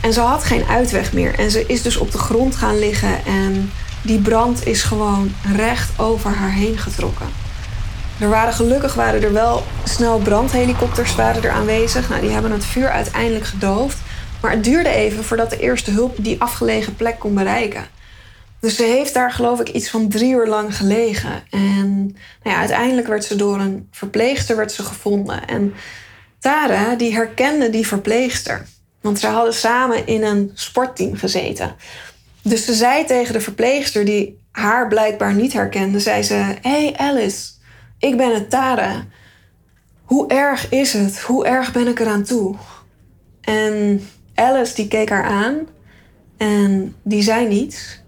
En 0.00 0.12
ze 0.12 0.20
had 0.20 0.44
geen 0.44 0.64
uitweg 0.64 1.12
meer. 1.12 1.38
En 1.38 1.50
ze 1.50 1.66
is 1.66 1.82
dus 1.82 1.96
op 1.96 2.12
de 2.12 2.18
grond 2.18 2.56
gaan 2.56 2.78
liggen. 2.78 3.24
En 3.24 3.70
die 4.02 4.20
brand 4.20 4.66
is 4.66 4.82
gewoon 4.82 5.32
recht 5.54 5.98
over 5.98 6.30
haar 6.30 6.52
heen 6.52 6.78
getrokken. 6.78 7.45
Er 8.20 8.28
waren 8.28 8.52
gelukkig 8.52 8.94
waren 8.94 9.22
er 9.22 9.32
wel 9.32 9.62
snel 9.84 10.18
brandhelikopters 10.18 11.14
waren 11.14 11.42
er 11.42 11.50
aanwezig. 11.50 12.08
Nou, 12.08 12.20
die 12.20 12.30
hebben 12.30 12.50
het 12.50 12.64
vuur 12.64 12.90
uiteindelijk 12.90 13.44
gedoofd. 13.44 13.98
Maar 14.40 14.50
het 14.50 14.64
duurde 14.64 14.88
even 14.88 15.24
voordat 15.24 15.50
de 15.50 15.58
eerste 15.58 15.90
hulp 15.90 16.16
die 16.18 16.40
afgelegen 16.40 16.96
plek 16.96 17.18
kon 17.18 17.34
bereiken. 17.34 17.86
Dus 18.60 18.76
ze 18.76 18.82
heeft 18.82 19.14
daar 19.14 19.32
geloof 19.32 19.60
ik 19.60 19.68
iets 19.68 19.90
van 19.90 20.08
drie 20.08 20.32
uur 20.32 20.46
lang 20.46 20.76
gelegen. 20.76 21.42
En 21.50 22.02
nou 22.42 22.54
ja, 22.54 22.56
uiteindelijk 22.56 23.06
werd 23.06 23.24
ze 23.24 23.36
door 23.36 23.60
een 23.60 23.88
verpleegster 23.90 24.56
werd 24.56 24.72
ze 24.72 24.82
gevonden. 24.82 25.46
En 25.46 25.74
Tara 26.38 26.94
die 26.94 27.14
herkende 27.14 27.70
die 27.70 27.86
verpleegster. 27.86 28.66
Want 29.00 29.18
ze 29.18 29.26
hadden 29.26 29.54
samen 29.54 30.06
in 30.06 30.22
een 30.22 30.50
sportteam 30.54 31.16
gezeten. 31.16 31.74
Dus 32.42 32.64
ze 32.64 32.74
zei 32.74 33.04
tegen 33.04 33.32
de 33.32 33.40
verpleegster 33.40 34.04
die 34.04 34.38
haar 34.50 34.88
blijkbaar 34.88 35.34
niet 35.34 35.52
herkende, 35.52 36.00
zei 36.00 36.22
ze: 36.22 36.54
Hey 36.62 36.94
Alice, 36.96 37.55
ik 37.98 38.16
ben 38.16 38.34
het 38.34 38.50
Tara. 38.50 39.04
Hoe 40.04 40.28
erg 40.28 40.70
is 40.70 40.92
het? 40.92 41.20
Hoe 41.20 41.46
erg 41.46 41.72
ben 41.72 41.86
ik 41.86 42.00
eraan 42.00 42.22
toe? 42.22 42.56
En 43.40 44.08
Alice 44.34 44.74
die 44.74 44.88
keek 44.88 45.08
haar 45.08 45.24
aan 45.24 45.66
en 46.36 46.94
die 47.02 47.22
zei 47.22 47.48
niets. 47.48 48.00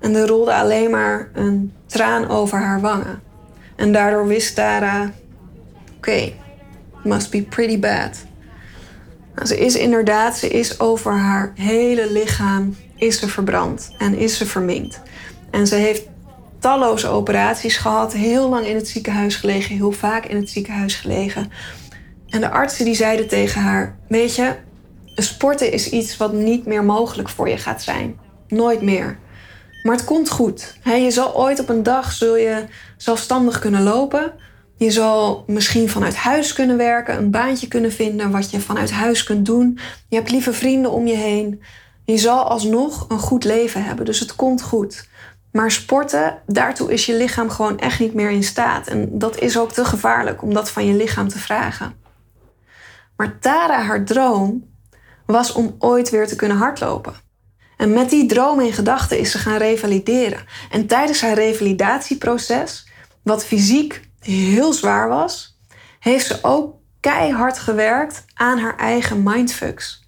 En 0.00 0.14
er 0.14 0.26
rolde 0.26 0.54
alleen 0.54 0.90
maar 0.90 1.30
een 1.32 1.72
traan 1.86 2.28
over 2.28 2.58
haar 2.58 2.80
wangen. 2.80 3.22
En 3.76 3.92
daardoor 3.92 4.26
wist 4.26 4.54
Tara: 4.54 5.02
oké, 5.02 5.12
okay, 5.96 6.36
must 7.02 7.30
be 7.30 7.42
pretty 7.42 7.78
bad. 7.78 8.24
Nou, 9.34 9.46
ze 9.46 9.58
is 9.58 9.76
inderdaad, 9.76 10.36
ze 10.36 10.48
is 10.48 10.80
over 10.80 11.12
haar 11.12 11.52
hele 11.54 12.12
lichaam 12.12 12.76
is 12.96 13.18
ze 13.18 13.28
verbrand 13.28 13.94
en 13.98 14.14
is 14.14 14.36
ze 14.36 14.46
verminkt. 14.46 15.00
En 15.50 15.66
ze 15.66 15.74
heeft 15.74 16.08
talloze 16.58 17.08
operaties 17.08 17.76
gehad, 17.76 18.12
heel 18.12 18.48
lang 18.48 18.66
in 18.66 18.74
het 18.74 18.88
ziekenhuis 18.88 19.36
gelegen, 19.36 19.76
heel 19.76 19.92
vaak 19.92 20.24
in 20.24 20.36
het 20.36 20.50
ziekenhuis 20.50 20.94
gelegen. 20.94 21.50
En 22.28 22.40
de 22.40 22.50
artsen 22.50 22.84
die 22.84 22.94
zeiden 22.94 23.28
tegen 23.28 23.60
haar: 23.60 23.98
Weet 24.08 24.34
je, 24.34 24.54
sporten 25.14 25.72
is 25.72 25.90
iets 25.90 26.16
wat 26.16 26.32
niet 26.32 26.66
meer 26.66 26.84
mogelijk 26.84 27.28
voor 27.28 27.48
je 27.48 27.58
gaat 27.58 27.82
zijn. 27.82 28.18
Nooit 28.48 28.82
meer. 28.82 29.18
Maar 29.82 29.96
het 29.96 30.04
komt 30.04 30.30
goed. 30.30 30.78
je 30.84 31.10
zal 31.10 31.36
ooit 31.36 31.60
op 31.60 31.68
een 31.68 31.82
dag 31.82 32.12
zul 32.12 32.36
je 32.36 32.64
zelfstandig 32.96 33.58
kunnen 33.58 33.82
lopen. 33.82 34.32
Je 34.76 34.90
zal 34.90 35.44
misschien 35.46 35.88
vanuit 35.88 36.14
huis 36.14 36.52
kunnen 36.52 36.76
werken, 36.76 37.16
een 37.16 37.30
baantje 37.30 37.68
kunnen 37.68 37.92
vinden 37.92 38.30
wat 38.30 38.50
je 38.50 38.60
vanuit 38.60 38.90
huis 38.90 39.24
kunt 39.24 39.46
doen. 39.46 39.78
Je 40.08 40.16
hebt 40.16 40.30
lieve 40.30 40.52
vrienden 40.52 40.90
om 40.90 41.06
je 41.06 41.16
heen. 41.16 41.62
Je 42.04 42.18
zal 42.18 42.42
alsnog 42.42 43.06
een 43.08 43.18
goed 43.18 43.44
leven 43.44 43.84
hebben, 43.84 44.04
dus 44.04 44.20
het 44.20 44.36
komt 44.36 44.62
goed. 44.62 45.08
Maar 45.56 45.70
sporten, 45.70 46.42
daartoe 46.46 46.92
is 46.92 47.06
je 47.06 47.14
lichaam 47.14 47.50
gewoon 47.50 47.78
echt 47.78 47.98
niet 47.98 48.14
meer 48.14 48.30
in 48.30 48.42
staat. 48.42 48.86
En 48.86 49.18
dat 49.18 49.38
is 49.38 49.58
ook 49.58 49.72
te 49.72 49.84
gevaarlijk 49.84 50.42
om 50.42 50.54
dat 50.54 50.70
van 50.70 50.86
je 50.86 50.94
lichaam 50.94 51.28
te 51.28 51.38
vragen. 51.38 51.94
Maar 53.16 53.38
Tara, 53.38 53.82
haar 53.82 54.04
droom, 54.04 54.64
was 55.26 55.52
om 55.52 55.74
ooit 55.78 56.10
weer 56.10 56.26
te 56.26 56.36
kunnen 56.36 56.56
hardlopen. 56.56 57.14
En 57.76 57.92
met 57.92 58.10
die 58.10 58.26
droom 58.26 58.60
in 58.60 58.72
gedachten 58.72 59.18
is 59.18 59.30
ze 59.30 59.38
gaan 59.38 59.56
revalideren. 59.56 60.44
En 60.70 60.86
tijdens 60.86 61.20
haar 61.20 61.34
revalidatieproces, 61.34 62.88
wat 63.22 63.44
fysiek 63.44 64.08
heel 64.20 64.72
zwaar 64.72 65.08
was, 65.08 65.58
heeft 65.98 66.26
ze 66.26 66.38
ook 66.42 66.74
keihard 67.00 67.58
gewerkt 67.58 68.24
aan 68.34 68.58
haar 68.58 68.76
eigen 68.76 69.22
mindfucks. 69.22 70.04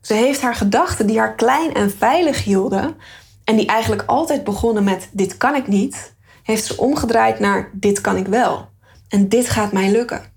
Ze 0.00 0.14
heeft 0.14 0.40
haar 0.40 0.54
gedachten 0.54 1.06
die 1.06 1.18
haar 1.18 1.34
klein 1.34 1.74
en 1.74 1.90
veilig 1.90 2.44
hielden 2.44 2.96
en 3.44 3.56
die 3.56 3.66
eigenlijk 3.66 4.02
altijd 4.06 4.44
begonnen 4.44 4.84
met 4.84 5.08
dit 5.12 5.36
kan 5.36 5.54
ik 5.54 5.66
niet, 5.66 6.14
heeft 6.42 6.64
ze 6.64 6.76
omgedraaid 6.76 7.38
naar 7.38 7.70
dit 7.72 8.00
kan 8.00 8.16
ik 8.16 8.26
wel. 8.26 8.68
En 9.08 9.28
dit 9.28 9.48
gaat 9.48 9.72
mij 9.72 9.90
lukken. 9.90 10.32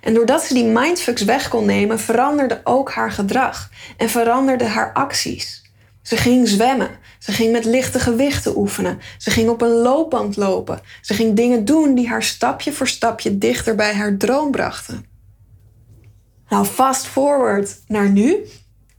En 0.00 0.14
doordat 0.14 0.42
ze 0.42 0.54
die 0.54 0.64
mindfucks 0.64 1.24
weg 1.24 1.48
kon 1.48 1.66
nemen, 1.66 2.00
veranderde 2.00 2.60
ook 2.64 2.90
haar 2.90 3.12
gedrag 3.12 3.70
en 3.96 4.08
veranderde 4.08 4.64
haar 4.64 4.92
acties. 4.92 5.64
Ze 6.02 6.16
ging 6.16 6.48
zwemmen. 6.48 6.90
Ze 7.18 7.32
ging 7.32 7.52
met 7.52 7.64
lichte 7.64 7.98
gewichten 7.98 8.56
oefenen. 8.56 9.00
Ze 9.18 9.30
ging 9.30 9.48
op 9.48 9.62
een 9.62 9.68
loopband 9.68 10.36
lopen. 10.36 10.80
Ze 11.00 11.14
ging 11.14 11.36
dingen 11.36 11.64
doen 11.64 11.94
die 11.94 12.08
haar 12.08 12.22
stapje 12.22 12.72
voor 12.72 12.88
stapje 12.88 13.38
dichter 13.38 13.74
bij 13.74 13.94
haar 13.94 14.16
droom 14.16 14.50
brachten. 14.50 15.06
Nou, 16.48 16.64
fast 16.64 17.06
forward 17.06 17.80
naar 17.86 18.10
nu. 18.10 18.36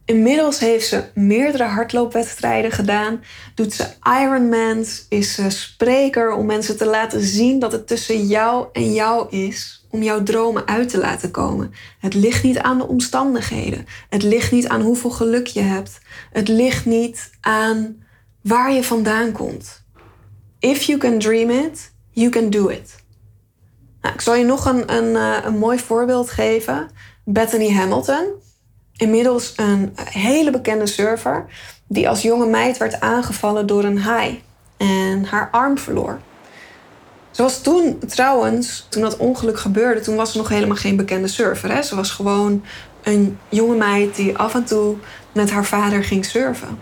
Inmiddels 0.08 0.60
heeft 0.60 0.88
ze 0.88 1.04
meerdere 1.14 1.64
hardloopwedstrijden 1.64 2.72
gedaan. 2.72 3.24
Doet 3.56 3.74
ze 3.74 3.86
Ironmans. 4.22 5.06
Is 5.10 5.34
ze 5.34 5.50
spreker 5.50 6.34
om 6.34 6.46
mensen 6.46 6.78
te 6.78 6.86
laten 6.86 7.22
zien 7.22 7.60
dat 7.60 7.72
het 7.72 7.88
tussen 7.88 8.28
jou 8.28 8.68
en 8.74 8.94
jou 8.94 9.30
is. 9.30 9.86
Om 9.90 10.04
jouw 10.04 10.24
dromen 10.24 10.68
uit 10.68 10.90
te 10.90 10.98
laten 10.98 11.32
komen. 11.32 11.74
Het 12.00 12.14
ligt 12.14 12.44
niet 12.44 12.58
aan 12.58 12.78
de 12.78 12.88
omstandigheden. 12.88 13.86
Het 14.10 14.24
ligt 14.24 14.52
niet 14.52 14.68
aan 14.68 14.82
hoeveel 14.82 15.10
geluk 15.10 15.48
je 15.48 15.62
hebt. 15.62 16.00
Het 16.32 16.48
ligt 16.48 16.86
niet 16.86 17.30
aan 17.42 18.04
waar 18.42 18.72
je 18.72 18.84
vandaan 18.84 19.32
komt. 19.32 19.84
If 20.60 20.82
you 20.82 21.00
can 21.00 21.20
dream 21.20 21.50
it, 21.50 21.92
you 22.12 22.30
can 22.30 22.50
do 22.50 22.68
it. 22.68 22.96
Nou, 24.02 24.14
ik 24.14 24.22
zal 24.22 24.36
je 24.36 24.46
nog 24.46 24.66
een, 24.66 24.94
een, 24.94 25.16
eh, 25.16 25.46
een 25.46 25.58
mooi 25.58 25.80
voorbeeld 25.80 26.30
geven. 26.30 26.90
Bethany 27.26 27.72
Hamilton 27.72 28.46
inmiddels 28.98 29.54
een 29.56 29.96
hele 29.96 30.52
bekende 30.52 30.88
surfer 30.88 31.46
die 31.88 32.10
als 32.10 32.22
jonge 32.22 32.46
meid 32.46 32.78
werd 32.78 33.00
aangevallen 33.00 33.68
door 33.68 33.84
een 33.84 34.00
haai 34.00 34.42
en 34.78 35.26
haar 35.26 35.50
arm 35.52 35.78
verloor. 35.78 36.20
Ze 37.32 37.42
was 37.42 37.62
toen 37.62 38.00
trouwens, 38.08 38.86
toen 38.90 39.02
dat 39.02 39.18
ongeluk 39.18 39.60
gebeurde, 39.60 40.02
toen 40.02 40.16
was 40.16 40.32
ze 40.32 40.38
nog 40.38 40.50
helemaal 40.50 40.76
geen 40.76 40.96
bekende 40.96 41.28
surfer. 41.28 41.72
Hè? 41.72 41.82
Ze 41.82 41.96
was 41.96 42.12
gewoon 42.12 42.64
een 43.04 43.38
jonge 43.50 43.76
meid 43.76 44.16
die 44.16 44.38
af 44.38 44.54
en 44.54 44.64
toe 44.64 44.96
met 45.32 45.52
haar 45.52 45.66
vader 45.66 46.04
ging 46.04 46.26
surfen. 46.26 46.80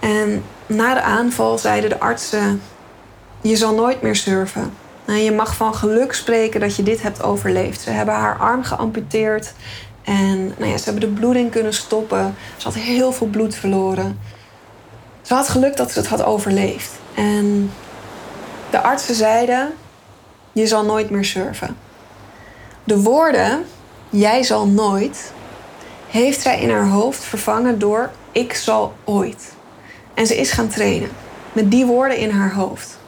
En 0.00 0.44
na 0.66 0.94
de 0.94 1.02
aanval 1.02 1.58
zeiden 1.58 1.90
de 1.90 1.98
artsen: 1.98 2.62
Je 3.40 3.56
zal 3.56 3.74
nooit 3.74 4.02
meer 4.02 4.16
surfen. 4.16 4.72
En 5.04 5.24
je 5.24 5.32
mag 5.32 5.56
van 5.56 5.74
geluk 5.74 6.12
spreken 6.12 6.60
dat 6.60 6.76
je 6.76 6.82
dit 6.82 7.02
hebt 7.02 7.22
overleefd. 7.22 7.80
Ze 7.80 7.90
hebben 7.90 8.14
haar 8.14 8.38
arm 8.38 8.62
geamputeerd 8.62 9.52
en 10.08 10.54
nou 10.58 10.70
ja, 10.70 10.76
ze 10.76 10.84
hebben 10.84 11.00
de 11.08 11.20
bloeding 11.20 11.50
kunnen 11.50 11.74
stoppen. 11.74 12.34
Ze 12.56 12.64
had 12.64 12.74
heel 12.74 13.12
veel 13.12 13.26
bloed 13.26 13.54
verloren. 13.54 14.18
Ze 15.22 15.34
had 15.34 15.48
geluk 15.48 15.76
dat 15.76 15.90
ze 15.90 15.98
het 15.98 16.08
had 16.08 16.22
overleefd. 16.22 16.90
En 17.14 17.70
de 18.70 18.80
artsen 18.80 19.14
zeiden: 19.14 19.72
Je 20.52 20.66
zal 20.66 20.84
nooit 20.84 21.10
meer 21.10 21.24
surfen. 21.24 21.76
De 22.84 23.00
woorden: 23.00 23.64
Jij 24.10 24.42
zal 24.42 24.66
nooit, 24.66 25.32
heeft 26.06 26.40
zij 26.40 26.60
in 26.60 26.70
haar 26.70 26.88
hoofd 26.88 27.24
vervangen 27.24 27.78
door: 27.78 28.10
Ik 28.32 28.54
zal 28.54 28.94
ooit. 29.04 29.52
En 30.14 30.26
ze 30.26 30.36
is 30.36 30.50
gaan 30.50 30.68
trainen 30.68 31.10
met 31.52 31.70
die 31.70 31.86
woorden 31.86 32.16
in 32.16 32.30
haar 32.30 32.52
hoofd. 32.52 32.98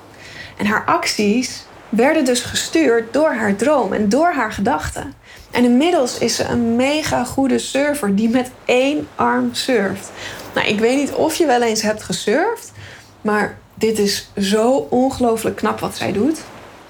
En 0.57 0.66
haar 0.66 0.85
acties 0.85 1.64
werden 1.88 2.25
dus 2.25 2.40
gestuurd 2.40 3.12
door 3.12 3.35
haar 3.35 3.57
droom 3.57 3.92
en 3.92 4.09
door 4.09 4.33
haar 4.33 4.52
gedachten. 4.52 5.14
En 5.50 5.64
inmiddels 5.64 6.19
is 6.19 6.35
ze 6.37 6.45
een 6.45 6.76
mega 6.76 7.25
goede 7.25 7.59
surfer 7.59 8.16
die 8.16 8.28
met 8.28 8.50
één 8.64 9.09
arm 9.14 9.54
surft. 9.54 10.11
Nou, 10.54 10.66
ik 10.66 10.80
weet 10.80 10.97
niet 10.97 11.12
of 11.12 11.35
je 11.35 11.47
wel 11.47 11.62
eens 11.62 11.83
hebt 11.83 12.02
gesurfd, 12.02 12.73
maar 13.21 13.59
dit 13.75 13.99
is 13.99 14.30
zo 14.37 14.87
ongelooflijk 14.90 15.57
knap 15.57 15.80
wat 15.80 15.97
zij 15.97 16.12
doet. 16.12 16.40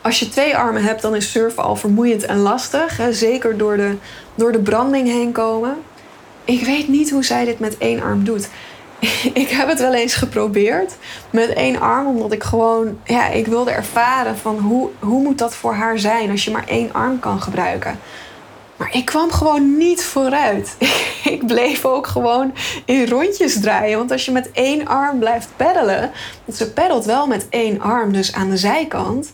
Als 0.02 0.19
je 0.19 0.29
twee 0.29 0.57
armen 0.57 0.83
hebt, 0.83 1.02
dan 1.02 1.14
is 1.14 1.31
surfen 1.31 1.62
al 1.62 1.76
vermoeiend 1.76 2.25
en 2.25 2.38
lastig. 2.38 3.00
Zeker 3.11 3.59
door 3.59 3.76
de, 3.76 3.97
door 4.35 4.52
de 4.52 4.61
branding 4.61 5.09
heen 5.09 5.33
komen. 5.33 5.76
Ik 6.45 6.64
weet 6.64 6.88
niet 6.88 7.11
hoe 7.11 7.25
zij 7.25 7.45
dit 7.45 7.59
met 7.59 7.79
één 7.79 8.02
arm 8.02 8.25
doet. 8.25 8.49
ik 9.43 9.49
heb 9.49 9.69
het 9.69 9.81
wel 9.81 9.95
eens 9.95 10.14
geprobeerd 10.14 10.95
met 11.31 11.52
één 11.52 11.81
arm, 11.81 12.07
omdat 12.07 12.33
ik 12.33 12.43
gewoon, 12.43 12.99
ja, 13.05 13.29
ik 13.29 13.47
wilde 13.47 13.71
ervaren 13.71 14.37
van 14.37 14.59
hoe, 14.59 14.88
hoe 14.99 15.23
moet 15.23 15.38
dat 15.38 15.55
voor 15.55 15.75
haar 15.75 15.99
zijn 15.99 16.31
als 16.31 16.45
je 16.45 16.50
maar 16.50 16.67
één 16.67 16.93
arm 16.93 17.19
kan 17.19 17.43
gebruiken. 17.43 17.99
Maar 18.80 18.94
ik 18.94 19.04
kwam 19.04 19.30
gewoon 19.30 19.76
niet 19.76 20.04
vooruit. 20.04 20.76
ik 21.34 21.46
bleef 21.46 21.84
ook 21.84 22.06
gewoon 22.06 22.54
in 22.84 23.08
rondjes 23.08 23.60
draaien. 23.60 23.99
Want 23.99 24.10
als 24.10 24.25
je 24.25 24.30
met 24.30 24.50
één 24.52 24.87
arm 24.87 25.18
blijft 25.18 25.49
peddelen. 25.56 26.10
Want 26.44 26.58
ze 26.58 26.72
peddelt 26.72 27.04
wel 27.04 27.26
met 27.26 27.46
één 27.49 27.80
arm, 27.80 28.12
dus 28.12 28.32
aan 28.32 28.50
de 28.50 28.56
zijkant. 28.56 29.32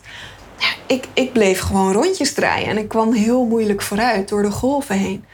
Ik, 0.85 1.07
ik 1.13 1.33
bleef 1.33 1.59
gewoon 1.59 1.91
rondjes 1.91 2.33
draaien. 2.33 2.67
En 2.67 2.77
ik 2.77 2.87
kwam 2.87 3.13
heel 3.13 3.45
moeilijk 3.45 3.81
vooruit 3.81 4.29
door 4.29 4.41
de 4.41 4.51
golven 4.51 4.95
heen. 4.95 5.25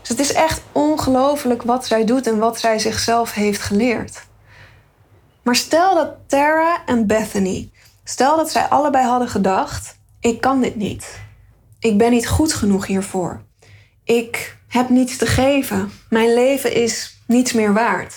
Dus 0.00 0.08
het 0.08 0.20
is 0.20 0.32
echt 0.32 0.62
ongelooflijk 0.72 1.62
wat 1.62 1.86
zij 1.86 2.04
doet 2.04 2.26
en 2.26 2.38
wat 2.38 2.60
zij 2.60 2.78
zichzelf 2.78 3.32
heeft 3.32 3.60
geleerd. 3.60 4.26
Maar 5.42 5.56
stel 5.56 5.94
dat 5.94 6.14
Tara 6.26 6.82
en 6.86 7.06
Bethany, 7.06 7.70
stel 8.04 8.36
dat 8.36 8.50
zij 8.50 8.62
allebei 8.62 9.06
hadden 9.06 9.28
gedacht: 9.28 9.98
ik 10.20 10.40
kan 10.40 10.60
dit 10.60 10.76
niet. 10.76 11.20
Ik 11.78 11.98
ben 11.98 12.10
niet 12.10 12.28
goed 12.28 12.52
genoeg 12.52 12.86
hiervoor. 12.86 13.42
Ik 14.04 14.56
heb 14.68 14.88
niets 14.88 15.16
te 15.16 15.26
geven. 15.26 15.90
Mijn 16.08 16.34
leven 16.34 16.74
is 16.74 17.22
niets 17.26 17.52
meer 17.52 17.72
waard. 17.72 18.14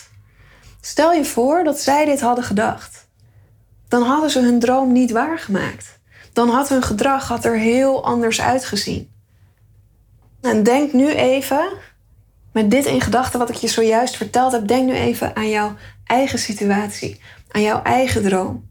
Stel 0.82 1.14
je 1.14 1.26
voor 1.26 1.64
dat 1.64 1.80
zij 1.80 2.06
dit 2.06 2.22
hadden 2.22 2.44
gedacht. 2.44 3.08
Dan 3.88 4.04
hadden 4.04 4.30
ze 4.30 4.40
hun 4.40 4.60
droom 4.60 4.92
niet 4.92 5.12
waargemaakt. 5.12 6.00
Dan 6.34 6.50
had 6.50 6.70
hun 6.70 6.84
gedrag 6.84 7.28
had 7.28 7.46
er 7.46 7.58
heel 7.58 8.04
anders 8.04 8.42
uitgezien. 8.42 9.12
En 10.42 10.64
denk 10.64 10.94
nu 10.94 11.14
even, 11.14 11.72
met 12.52 12.72
dit 12.72 12.86
in 12.86 13.02
gedachten 13.02 13.40
wat 13.40 13.50
ik 13.50 13.56
je 13.56 13.68
zojuist 13.68 14.18
verteld 14.18 14.52
heb, 14.52 14.68
denk 14.68 14.86
nu 14.86 14.94
even 14.94 15.36
aan 15.36 15.50
jouw 15.50 15.76
eigen 16.06 16.40
situatie, 16.40 17.22
aan 17.52 17.62
jouw 17.62 17.82
eigen 17.82 18.24
droom. 18.24 18.70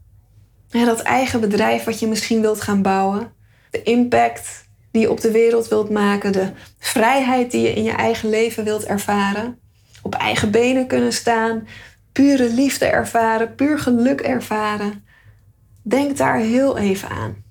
Dat 0.69 1.01
eigen 1.01 1.39
bedrijf 1.39 1.83
wat 1.83 1.99
je 1.99 2.07
misschien 2.07 2.41
wilt 2.41 2.61
gaan 2.61 2.81
bouwen, 2.81 3.33
de 3.71 3.83
impact 3.83 4.64
die 4.95 5.03
je 5.03 5.11
op 5.11 5.21
de 5.21 5.31
wereld 5.31 5.67
wilt 5.67 5.89
maken, 5.89 6.31
de 6.31 6.51
vrijheid 6.79 7.51
die 7.51 7.61
je 7.61 7.73
in 7.73 7.83
je 7.83 7.91
eigen 7.91 8.29
leven 8.29 8.63
wilt 8.63 8.83
ervaren, 8.83 9.59
op 10.01 10.15
eigen 10.15 10.51
benen 10.51 10.87
kunnen 10.87 11.13
staan, 11.13 11.67
pure 12.11 12.53
liefde 12.53 12.85
ervaren, 12.85 13.55
puur 13.55 13.79
geluk 13.79 14.21
ervaren. 14.21 15.05
Denk 15.81 16.17
daar 16.17 16.37
heel 16.37 16.77
even 16.77 17.09
aan. 17.09 17.43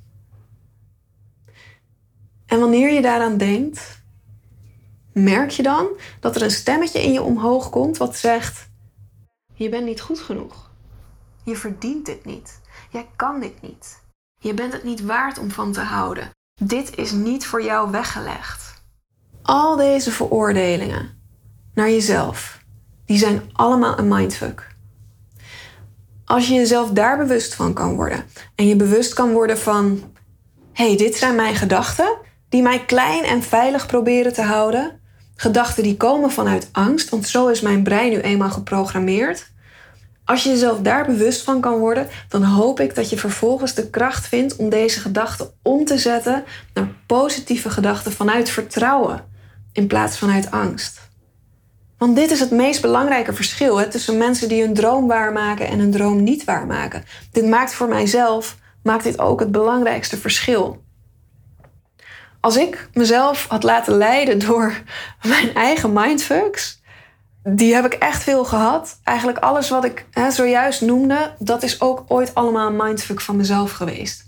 En 2.46 2.60
wanneer 2.60 2.92
je 2.92 3.02
daaraan 3.02 3.36
denkt, 3.36 4.02
merk 5.12 5.50
je 5.50 5.62
dan 5.62 5.88
dat 6.20 6.36
er 6.36 6.42
een 6.42 6.50
stemmetje 6.50 7.02
in 7.02 7.12
je 7.12 7.22
omhoog 7.22 7.70
komt 7.70 7.96
wat 7.96 8.16
zegt: 8.16 8.68
Je 9.54 9.68
bent 9.68 9.84
niet 9.84 10.00
goed 10.00 10.20
genoeg. 10.20 10.70
Je 11.42 11.56
verdient 11.56 12.06
dit 12.06 12.24
niet. 12.24 12.60
Jij 12.90 13.06
kan 13.16 13.40
dit 13.40 13.62
niet. 13.62 14.02
Je 14.38 14.54
bent 14.54 14.72
het 14.72 14.84
niet 14.84 15.00
waard 15.00 15.38
om 15.38 15.50
van 15.50 15.72
te 15.72 15.80
houden. 15.80 16.30
Dit 16.60 16.96
is 16.96 17.12
niet 17.12 17.46
voor 17.46 17.62
jou 17.62 17.90
weggelegd. 17.90 18.82
Al 19.42 19.76
deze 19.76 20.10
veroordelingen 20.10 21.22
naar 21.74 21.90
jezelf, 21.90 22.58
die 23.06 23.18
zijn 23.18 23.42
allemaal 23.52 23.98
een 23.98 24.08
mindfuck. 24.08 24.72
Als 26.24 26.48
je 26.48 26.54
jezelf 26.54 26.90
daar 26.90 27.18
bewust 27.18 27.54
van 27.54 27.72
kan 27.72 27.94
worden 27.94 28.24
en 28.54 28.66
je 28.66 28.76
bewust 28.76 29.14
kan 29.14 29.32
worden 29.32 29.58
van: 29.58 30.12
hey, 30.72 30.96
dit 30.96 31.16
zijn 31.16 31.34
mijn 31.34 31.54
gedachten 31.54 32.16
die 32.48 32.62
mij 32.62 32.84
klein 32.84 33.24
en 33.24 33.42
veilig 33.42 33.86
proberen 33.86 34.32
te 34.32 34.42
houden. 34.42 35.00
Gedachten 35.34 35.82
die 35.82 35.96
komen 35.96 36.30
vanuit 36.30 36.68
angst, 36.72 37.08
want 37.08 37.26
zo 37.26 37.48
is 37.48 37.60
mijn 37.60 37.82
brein 37.82 38.10
nu 38.10 38.20
eenmaal 38.20 38.50
geprogrammeerd. 38.50 39.52
Als 40.24 40.42
je 40.42 40.48
jezelf 40.48 40.80
daar 40.80 41.06
bewust 41.06 41.42
van 41.42 41.60
kan 41.60 41.78
worden, 41.78 42.08
dan 42.28 42.42
hoop 42.42 42.80
ik 42.80 42.94
dat 42.94 43.10
je 43.10 43.18
vervolgens 43.18 43.74
de 43.74 43.90
kracht 43.90 44.26
vindt 44.26 44.56
om 44.56 44.68
deze 44.68 45.00
gedachten 45.00 45.50
om 45.62 45.84
te 45.84 45.98
zetten 45.98 46.44
naar 46.74 46.88
positieve 47.06 47.70
gedachten 47.70 48.12
vanuit 48.12 48.50
vertrouwen 48.50 49.24
in 49.72 49.86
plaats 49.86 50.18
vanuit 50.18 50.50
angst. 50.50 51.00
Want 51.98 52.16
dit 52.16 52.30
is 52.30 52.40
het 52.40 52.50
meest 52.50 52.80
belangrijke 52.80 53.32
verschil 53.32 53.76
hè, 53.76 53.88
tussen 53.88 54.18
mensen 54.18 54.48
die 54.48 54.62
hun 54.62 54.74
droom 54.74 55.06
waarmaken 55.06 55.68
en 55.68 55.78
hun 55.78 55.90
droom 55.90 56.22
niet 56.22 56.44
waarmaken. 56.44 57.04
Dit 57.32 57.46
maakt 57.46 57.74
voor 57.74 57.88
mijzelf 57.88 58.56
maakt 58.82 59.04
dit 59.04 59.18
ook 59.18 59.40
het 59.40 59.52
belangrijkste 59.52 60.16
verschil. 60.16 60.82
Als 62.40 62.56
ik 62.56 62.88
mezelf 62.92 63.46
had 63.48 63.62
laten 63.62 63.96
leiden 63.96 64.38
door 64.38 64.82
mijn 65.22 65.54
eigen 65.54 65.92
mindfucks, 65.92 66.82
die 67.44 67.74
heb 67.74 67.84
ik 67.84 67.92
echt 67.92 68.22
veel 68.22 68.44
gehad. 68.44 68.98
Eigenlijk 69.02 69.38
alles 69.38 69.68
wat 69.68 69.84
ik 69.84 70.06
hè, 70.10 70.30
zojuist 70.30 70.80
noemde, 70.80 71.34
dat 71.38 71.62
is 71.62 71.80
ook 71.80 72.04
ooit 72.08 72.34
allemaal 72.34 72.66
een 72.66 72.76
mindfuck 72.76 73.20
van 73.20 73.36
mezelf 73.36 73.72
geweest. 73.72 74.26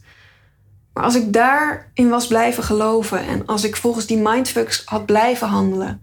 Maar 0.93 1.05
als 1.05 1.15
ik 1.15 1.33
daarin 1.33 2.09
was 2.09 2.27
blijven 2.27 2.63
geloven 2.63 3.27
en 3.27 3.47
als 3.47 3.65
ik 3.65 3.77
volgens 3.77 4.07
die 4.07 4.19
mindfucks 4.19 4.83
had 4.85 5.07
blijven 5.07 5.49
handelen, 5.49 6.03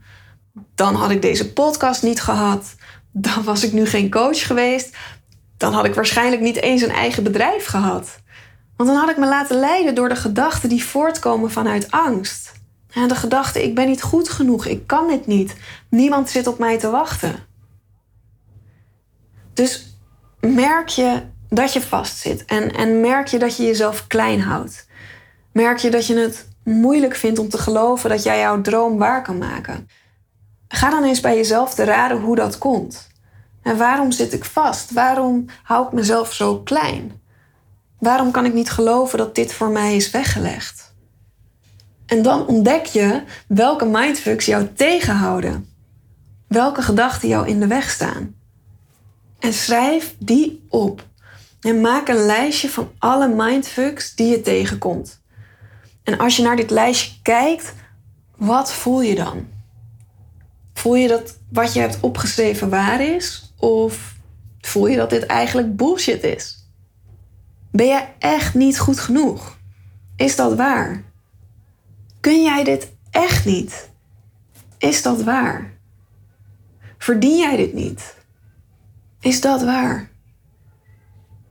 dan 0.75 0.96
had 0.96 1.10
ik 1.10 1.22
deze 1.22 1.53
podcast 1.53 2.03
niet 2.03 2.22
gehad. 2.22 2.75
Dan 3.12 3.43
was 3.43 3.63
ik 3.63 3.72
nu 3.72 3.86
geen 3.86 4.10
coach 4.10 4.48
geweest. 4.48 4.96
Dan 5.58 5.74
had 5.74 5.86
ik 5.86 5.96
waarschijnlijk 5.96 6.41
niet 6.41 6.55
eens 6.55 6.81
een 6.81 6.92
eigen 6.92 7.24
bedrijf 7.24 7.66
gehad. 7.66 8.20
Want 8.75 8.90
dan 8.90 9.00
had 9.00 9.09
ik 9.09 9.18
me 9.18 9.27
laten 9.27 9.59
leiden 9.59 9.96
door 9.96 10.09
de 10.09 10.16
gedachten 10.16 10.70
die 10.70 10.83
voortkomen 10.83 11.51
vanuit 11.51 11.92
angst. 11.92 12.52
De 12.94 13.16
gedachte: 13.16 13.64
ik 13.64 13.75
ben 13.75 13.88
niet 13.88 14.01
goed 14.01 14.29
genoeg, 14.29 14.66
ik 14.66 14.88
kan 14.88 15.08
dit 15.08 15.27
niet, 15.27 15.56
niemand 15.90 16.29
zit 16.29 16.48
op 16.48 16.60
mij 16.60 16.79
te 16.79 16.90
wachten. 16.90 17.36
Dus 19.53 19.98
merk 20.40 20.88
je 20.88 21.22
dat 21.50 21.74
je 21.74 21.82
vastzit 21.82 22.46
en, 22.46 22.72
en 22.72 23.01
merk 23.01 23.27
je 23.27 23.40
dat 23.40 23.58
je 23.58 23.64
jezelf 23.64 24.08
klein 24.08 24.42
houdt. 24.42 24.88
Merk 25.51 25.77
je 25.77 25.90
dat 25.90 26.08
je 26.08 26.16
het 26.16 26.48
moeilijk 26.64 27.16
vindt 27.16 27.40
om 27.40 27.50
te 27.50 27.58
geloven 27.58 28.10
dat 28.10 28.24
jij 28.24 28.40
jouw 28.40 28.62
droom 28.62 28.98
waar 28.98 29.24
kan 29.24 29.38
maken. 29.38 29.90
Ga 30.68 30.90
dan 30.90 31.03
eens 31.03 31.20
bij 31.20 31.36
jezelf 31.36 31.74
te 31.74 31.84
raden 31.84 32.22
hoe 32.22 32.36
dat 32.36 32.58
komt. 32.58 33.08
En 33.62 33.77
waarom 33.77 34.12
zit 34.12 34.34
ik 34.34 34.46
vast? 34.46 34.92
Waarom 34.92 35.46
hou 35.64 35.86
ik 35.86 35.92
mezelf 35.92 36.34
zo 36.34 36.60
klein? 36.60 37.22
Waarom 38.00 38.32
kan 38.32 38.46
ik 38.46 38.53
niet 38.53 38.70
geloven 38.70 39.18
dat 39.18 39.36
dit 39.36 39.53
voor 39.53 39.70
mij 39.70 39.96
is 39.96 40.12
weggelegd? 40.12 40.82
En 42.13 42.21
dan 42.21 42.47
ontdek 42.47 42.85
je 42.85 43.23
welke 43.47 43.85
mindfucks 43.85 44.45
jou 44.45 44.67
tegenhouden. 44.73 45.67
Welke 46.47 46.81
gedachten 46.81 47.27
jou 47.27 47.47
in 47.47 47.59
de 47.59 47.67
weg 47.67 47.89
staan. 47.89 48.35
En 49.39 49.53
schrijf 49.53 50.15
die 50.19 50.65
op. 50.69 51.07
En 51.61 51.81
maak 51.81 52.07
een 52.07 52.25
lijstje 52.25 52.69
van 52.69 52.91
alle 52.97 53.27
mindfucks 53.27 54.15
die 54.15 54.27
je 54.27 54.41
tegenkomt. 54.41 55.21
En 56.03 56.17
als 56.17 56.35
je 56.35 56.43
naar 56.43 56.55
dit 56.55 56.69
lijstje 56.69 57.11
kijkt, 57.21 57.73
wat 58.35 58.73
voel 58.73 59.01
je 59.01 59.15
dan? 59.15 59.47
Voel 60.73 60.95
je 60.95 61.07
dat 61.07 61.37
wat 61.49 61.73
je 61.73 61.79
hebt 61.79 61.97
opgeschreven 61.99 62.69
waar 62.69 63.01
is? 63.01 63.53
Of 63.57 64.15
voel 64.61 64.87
je 64.87 64.97
dat 64.97 65.09
dit 65.09 65.25
eigenlijk 65.25 65.75
bullshit 65.75 66.23
is? 66.23 66.67
Ben 67.71 67.87
jij 67.87 68.13
echt 68.19 68.53
niet 68.53 68.79
goed 68.79 68.99
genoeg? 68.99 69.57
Is 70.15 70.35
dat 70.35 70.55
waar? 70.55 71.12
Kun 72.24 72.44
jij 72.44 72.64
dit 72.64 72.92
echt 73.12 73.46
niet? 73.46 73.90
Is 74.77 75.01
dat 75.01 75.24
waar? 75.24 75.74
Verdien 76.98 77.38
jij 77.38 77.55
dit 77.55 77.74
niet? 77.74 78.16
Is 79.20 79.42
dat 79.42 79.64
waar? 79.64 80.09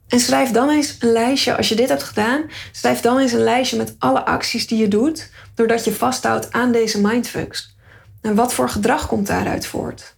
En 0.08 0.20
schrijf 0.20 0.50
dan 0.50 0.70
eens 0.70 0.96
een 1.00 1.12
lijstje, 1.12 1.56
als 1.56 1.68
je 1.68 1.74
dit 1.74 1.88
hebt 1.88 2.02
gedaan, 2.02 2.50
schrijf 2.70 3.00
dan 3.00 3.18
eens 3.18 3.32
een 3.32 3.42
lijstje 3.42 3.76
met 3.76 3.94
alle 3.98 4.24
acties 4.24 4.66
die 4.66 4.78
je 4.78 4.88
doet, 4.88 5.30
doordat 5.54 5.84
je 5.84 5.92
vasthoudt 5.92 6.52
aan 6.52 6.72
deze 6.72 7.00
mindfucks. 7.00 7.76
En 8.20 8.34
wat 8.34 8.54
voor 8.54 8.68
gedrag 8.68 9.06
komt 9.06 9.26
daaruit 9.26 9.66
voort? 9.66 10.16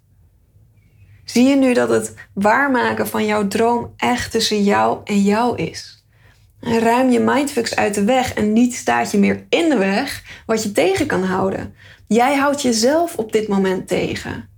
Zie 1.25 1.49
je 1.49 1.57
nu 1.57 1.73
dat 1.75 1.89
het 1.89 2.15
waarmaken 2.33 3.09
van 3.09 3.27
jouw 3.27 3.49
droom 3.49 3.95
echt 3.97 4.31
tussen 4.31 4.63
jou 4.63 5.01
en 5.05 5.23
jou 5.23 5.57
is? 5.57 6.04
En 6.65 6.79
ruim 6.79 7.11
je 7.11 7.21
mindfucks 7.21 7.77
uit 7.77 7.95
de 7.95 8.05
weg 8.05 8.35
en 8.35 8.53
niet 8.53 8.75
staat 8.75 9.11
je 9.11 9.19
meer 9.19 9.47
in 9.49 9.69
de 9.69 9.77
weg 9.77 10.23
wat 10.47 10.63
je 10.63 10.73
tegen 10.73 11.07
kan 11.07 11.23
houden. 11.23 11.75
Jij 12.07 12.37
houdt 12.37 12.63
jezelf 12.63 13.17
op 13.17 13.33
dit 13.33 13.49
moment 13.49 13.89
tegen. 13.89 14.49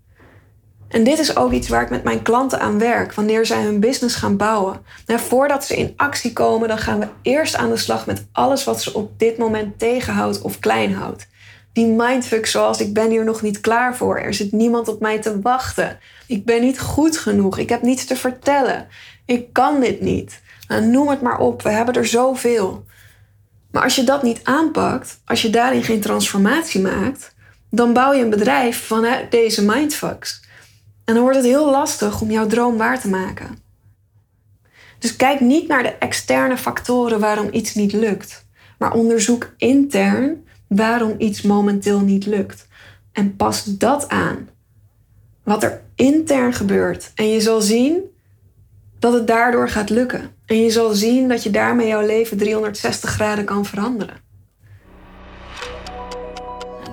En 0.89 1.05
dit 1.05 1.19
is 1.19 1.37
ook 1.37 1.53
iets 1.53 1.69
waar 1.69 1.83
ik 1.83 1.91
met 1.91 2.05
mijn 2.05 2.23
klanten 2.23 2.61
aan 2.61 2.79
werk 2.79 3.15
wanneer 3.15 3.47
zij 3.47 3.63
hun 3.63 3.81
business 3.81 4.17
gaan 4.17 4.37
bouwen. 4.37 4.81
Nou, 5.07 5.21
voordat 5.21 5.65
ze 5.65 5.77
in 5.77 5.93
actie 5.97 6.33
komen, 6.33 6.69
dan 6.69 6.79
gaan 6.79 6.99
we 6.99 7.09
eerst 7.23 7.57
aan 7.57 7.71
de 7.71 7.77
slag 7.77 8.07
met 8.07 8.27
alles 8.33 8.65
wat 8.65 8.83
ze 8.83 8.95
op 8.95 9.19
dit 9.19 9.39
moment 9.39 9.79
tegenhoudt 9.79 10.43
of 10.43 10.59
klein 10.59 10.95
houdt. 10.95 11.29
Die 11.77 11.87
mindfuck 11.87 12.47
zoals 12.47 12.81
ik 12.81 12.93
ben 12.93 13.11
hier 13.11 13.25
nog 13.25 13.43
niet 13.43 13.61
klaar 13.61 13.97
voor. 13.97 14.19
Er 14.19 14.35
zit 14.35 14.53
niemand 14.53 14.89
op 14.89 15.01
mij 15.01 15.21
te 15.21 15.41
wachten. 15.41 15.99
Ik 16.27 16.45
ben 16.45 16.61
niet 16.61 16.81
goed 16.81 17.19
genoeg. 17.19 17.59
Ik 17.59 17.69
heb 17.69 17.83
niets 17.83 18.05
te 18.05 18.17
vertellen. 18.17 18.87
Ik 19.25 19.53
kan 19.53 19.81
dit 19.81 20.01
niet. 20.01 20.41
Nou, 20.69 20.85
noem 20.85 21.09
het 21.09 21.21
maar 21.21 21.39
op. 21.39 21.63
We 21.63 21.71
hebben 21.71 21.95
er 21.95 22.07
zoveel. 22.07 22.85
Maar 23.71 23.83
als 23.83 23.95
je 23.95 24.05
dat 24.05 24.23
niet 24.23 24.41
aanpakt, 24.43 25.21
als 25.25 25.43
je 25.43 25.51
daarin 25.51 25.83
geen 25.83 26.01
transformatie 26.01 26.81
maakt, 26.81 27.35
dan 27.71 27.93
bouw 27.93 28.13
je 28.13 28.23
een 28.23 28.31
bedrijf 28.31 28.87
vanuit 28.87 29.31
deze 29.31 29.65
mindfucks. 29.65 30.45
En 31.05 31.15
dan 31.15 31.23
wordt 31.23 31.39
het 31.39 31.47
heel 31.47 31.71
lastig 31.71 32.21
om 32.21 32.31
jouw 32.31 32.47
droom 32.47 32.77
waar 32.77 33.01
te 33.01 33.09
maken. 33.09 33.59
Dus 34.99 35.17
kijk 35.17 35.41
niet 35.41 35.69
naar 35.69 35.83
de 35.83 35.95
externe 35.99 36.57
factoren 36.57 37.21
waarom 37.21 37.49
iets 37.51 37.75
niet 37.75 37.93
lukt, 37.93 38.47
maar 38.79 38.93
onderzoek 38.93 39.55
intern 39.57 40.45
waarom 40.69 41.15
iets 41.19 41.43
momenteel 41.43 42.01
niet 42.01 42.27
lukt. 42.27 42.69
En 43.13 43.37
pas 43.37 43.65
dat 43.65 44.09
aan. 44.09 44.49
Wat 45.43 45.63
er 45.63 45.83
intern 45.95 46.53
gebeurt. 46.53 47.13
En 47.15 47.29
je 47.29 47.41
zal 47.41 47.61
zien 47.61 48.01
dat 48.99 49.13
het 49.13 49.27
daardoor 49.27 49.69
gaat 49.69 49.91
lukken. 49.91 50.31
En 50.47 50.63
je 50.63 50.71
zal 50.71 50.95
zien 50.95 51.29
dat 51.29 51.43
je 51.43 51.51
daarmee 51.51 51.87
jouw 51.87 52.07
leven 52.07 52.37
360 52.37 53.11
graden 53.11 53.45
kan 53.45 53.65
veranderen. 53.65 54.17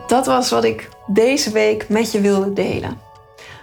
Dat 0.07 0.25
was 0.25 0.49
wat 0.49 0.63
ik 0.63 0.89
deze 1.07 1.51
week 1.51 1.89
met 1.89 2.11
je 2.11 2.21
wilde 2.21 2.53
delen. 2.53 2.97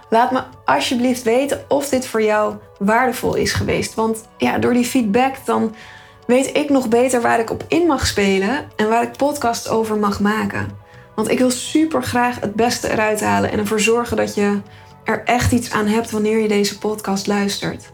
Laat 0.09 0.31
me 0.31 0.43
alsjeblieft 0.65 1.23
weten 1.23 1.65
of 1.67 1.89
dit 1.89 2.05
voor 2.05 2.23
jou 2.23 2.55
waardevol 2.77 3.35
is 3.35 3.53
geweest. 3.53 3.93
Want 3.93 4.27
ja, 4.37 4.57
door 4.57 4.73
die 4.73 4.85
feedback 4.85 5.35
dan 5.45 5.75
weet 6.31 6.57
ik 6.57 6.69
nog 6.69 6.87
beter 6.87 7.21
waar 7.21 7.39
ik 7.39 7.49
op 7.49 7.63
in 7.67 7.87
mag 7.87 8.07
spelen 8.07 8.69
en 8.75 8.89
waar 8.89 9.03
ik 9.03 9.17
podcast 9.17 9.69
over 9.69 9.97
mag 9.97 10.19
maken. 10.19 10.67
Want 11.15 11.29
ik 11.29 11.37
wil 11.37 11.51
super 11.51 12.03
graag 12.03 12.39
het 12.39 12.55
beste 12.55 12.91
eruit 12.91 13.21
halen 13.21 13.51
en 13.51 13.59
ervoor 13.59 13.79
zorgen 13.79 14.17
dat 14.17 14.35
je 14.35 14.61
er 15.03 15.23
echt 15.23 15.51
iets 15.51 15.71
aan 15.71 15.87
hebt 15.87 16.11
wanneer 16.11 16.37
je 16.39 16.47
deze 16.47 16.77
podcast 16.77 17.27
luistert. 17.27 17.89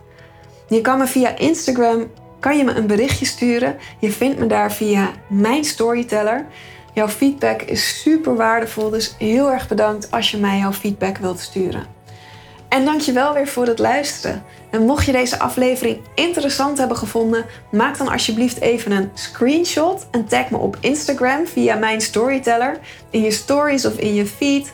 Je 0.68 0.82
kan 0.82 0.98
me 0.98 1.08
via 1.08 1.38
Instagram 1.38 2.08
kan 2.40 2.58
je 2.58 2.64
me 2.64 2.74
een 2.74 2.88
berichtje 2.88 3.26
sturen. 3.26 3.78
Je 4.00 4.12
vindt 4.12 4.40
me 4.40 4.48
daar 4.48 4.72
via 4.72 5.12
mijn 5.28 5.64
storyteller. 5.64 6.46
Jouw 6.94 7.08
feedback 7.08 7.62
is 7.62 8.02
super 8.02 8.36
waardevol, 8.36 8.90
dus 8.90 9.16
heel 9.18 9.52
erg 9.52 9.68
bedankt 9.68 10.12
als 10.12 10.32
je 10.32 10.38
mij 10.38 10.58
jouw 10.58 10.74
feedback 10.74 11.18
wilt 11.18 11.40
sturen. 11.40 11.97
En 12.70 12.86
dankjewel 12.86 13.34
weer 13.34 13.48
voor 13.48 13.66
het 13.66 13.80
luisteren. 13.80 14.44
En 14.72 14.86
mocht 14.86 15.06
je 15.06 15.12
deze 15.12 15.40
aflevering 15.40 16.00
interessant 16.16 16.78
hebben 16.78 16.98
gevonden, 16.98 17.46
maak 17.72 17.98
dan 17.98 18.08
alsjeblieft 18.08 18.62
even 18.62 18.92
een 18.92 19.12
screenshot 19.14 20.08
en 20.12 20.26
tag 20.26 20.50
me 20.50 20.58
op 20.58 20.78
Instagram 20.80 21.48
via 21.48 21.76
mijn 21.76 22.02
storyteller 22.02 22.80
in 23.10 23.22
je 23.22 23.32
stories 23.32 23.86
of 23.86 23.98
in 23.98 24.14
je 24.14 24.26
feed. 24.26 24.74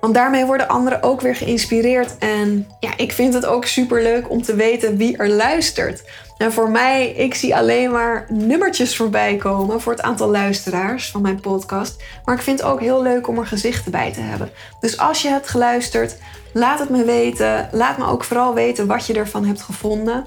Want 0.00 0.14
daarmee 0.14 0.44
worden 0.44 0.68
anderen 0.68 1.02
ook 1.02 1.20
weer 1.20 1.36
geïnspireerd. 1.36 2.18
En 2.18 2.66
ja, 2.80 2.90
ik 2.96 3.12
vind 3.12 3.34
het 3.34 3.46
ook 3.46 3.64
super 3.64 4.02
leuk 4.02 4.30
om 4.30 4.42
te 4.42 4.54
weten 4.54 4.96
wie 4.96 5.16
er 5.16 5.28
luistert. 5.28 6.02
En 6.42 6.52
voor 6.52 6.70
mij, 6.70 7.08
ik 7.08 7.34
zie 7.34 7.56
alleen 7.56 7.90
maar 7.90 8.26
nummertjes 8.28 8.96
voorbij 8.96 9.36
komen 9.36 9.80
voor 9.80 9.92
het 9.92 10.02
aantal 10.02 10.30
luisteraars 10.30 11.10
van 11.10 11.22
mijn 11.22 11.40
podcast. 11.40 12.02
Maar 12.24 12.34
ik 12.34 12.42
vind 12.42 12.58
het 12.60 12.68
ook 12.68 12.80
heel 12.80 13.02
leuk 13.02 13.28
om 13.28 13.38
er 13.38 13.46
gezichten 13.46 13.90
bij 13.90 14.12
te 14.12 14.20
hebben. 14.20 14.50
Dus 14.80 14.98
als 14.98 15.22
je 15.22 15.28
hebt 15.28 15.48
geluisterd, 15.48 16.16
laat 16.52 16.78
het 16.78 16.88
me 16.90 17.04
weten. 17.04 17.68
Laat 17.72 17.98
me 17.98 18.06
ook 18.06 18.24
vooral 18.24 18.54
weten 18.54 18.86
wat 18.86 19.06
je 19.06 19.14
ervan 19.14 19.44
hebt 19.44 19.62
gevonden. 19.62 20.26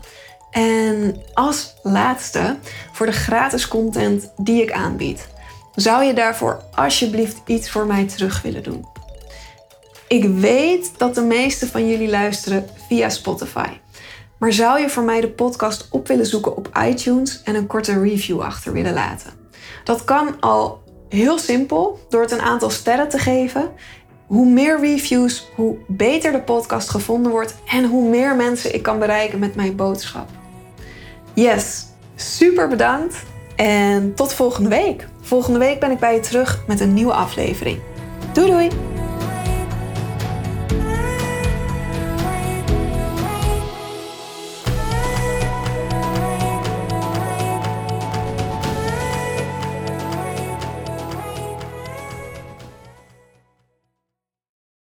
En 0.51 1.21
als 1.33 1.73
laatste, 1.83 2.57
voor 2.91 3.05
de 3.05 3.11
gratis 3.11 3.67
content 3.67 4.31
die 4.37 4.61
ik 4.61 4.71
aanbied, 4.71 5.27
zou 5.73 6.03
je 6.03 6.13
daarvoor 6.13 6.63
alsjeblieft 6.75 7.41
iets 7.45 7.69
voor 7.69 7.85
mij 7.85 8.05
terug 8.05 8.41
willen 8.41 8.63
doen? 8.63 8.85
Ik 10.07 10.23
weet 10.23 10.91
dat 10.97 11.15
de 11.15 11.23
meeste 11.23 11.67
van 11.67 11.87
jullie 11.87 12.09
luisteren 12.09 12.69
via 12.87 13.09
Spotify. 13.09 13.69
Maar 14.39 14.53
zou 14.53 14.79
je 14.79 14.89
voor 14.89 15.03
mij 15.03 15.21
de 15.21 15.29
podcast 15.29 15.87
op 15.91 16.07
willen 16.07 16.25
zoeken 16.25 16.57
op 16.57 16.69
iTunes 16.87 17.41
en 17.43 17.55
een 17.55 17.67
korte 17.67 17.99
review 18.01 18.41
achter 18.41 18.73
willen 18.73 18.93
laten? 18.93 19.31
Dat 19.83 20.03
kan 20.03 20.39
al 20.39 20.83
heel 21.09 21.37
simpel 21.37 21.99
door 22.09 22.21
het 22.21 22.31
een 22.31 22.41
aantal 22.41 22.69
sterren 22.69 23.09
te 23.09 23.17
geven. 23.17 23.71
Hoe 24.27 24.45
meer 24.45 24.79
reviews, 24.79 25.47
hoe 25.55 25.77
beter 25.87 26.31
de 26.31 26.41
podcast 26.41 26.89
gevonden 26.89 27.31
wordt 27.31 27.55
en 27.67 27.85
hoe 27.85 28.09
meer 28.09 28.35
mensen 28.35 28.73
ik 28.73 28.83
kan 28.83 28.99
bereiken 28.99 29.39
met 29.39 29.55
mijn 29.55 29.75
boodschap. 29.75 30.29
Yes, 31.33 31.85
super 32.15 32.67
bedankt 32.67 33.15
en 33.55 34.13
tot 34.13 34.33
volgende 34.33 34.69
week. 34.69 35.07
Volgende 35.21 35.59
week 35.59 35.79
ben 35.79 35.91
ik 35.91 35.99
bij 35.99 36.13
je 36.13 36.19
terug 36.19 36.63
met 36.67 36.79
een 36.79 36.93
nieuwe 36.93 37.13
aflevering. 37.13 37.79
Doei 38.33 38.49
doei! 38.49 39.04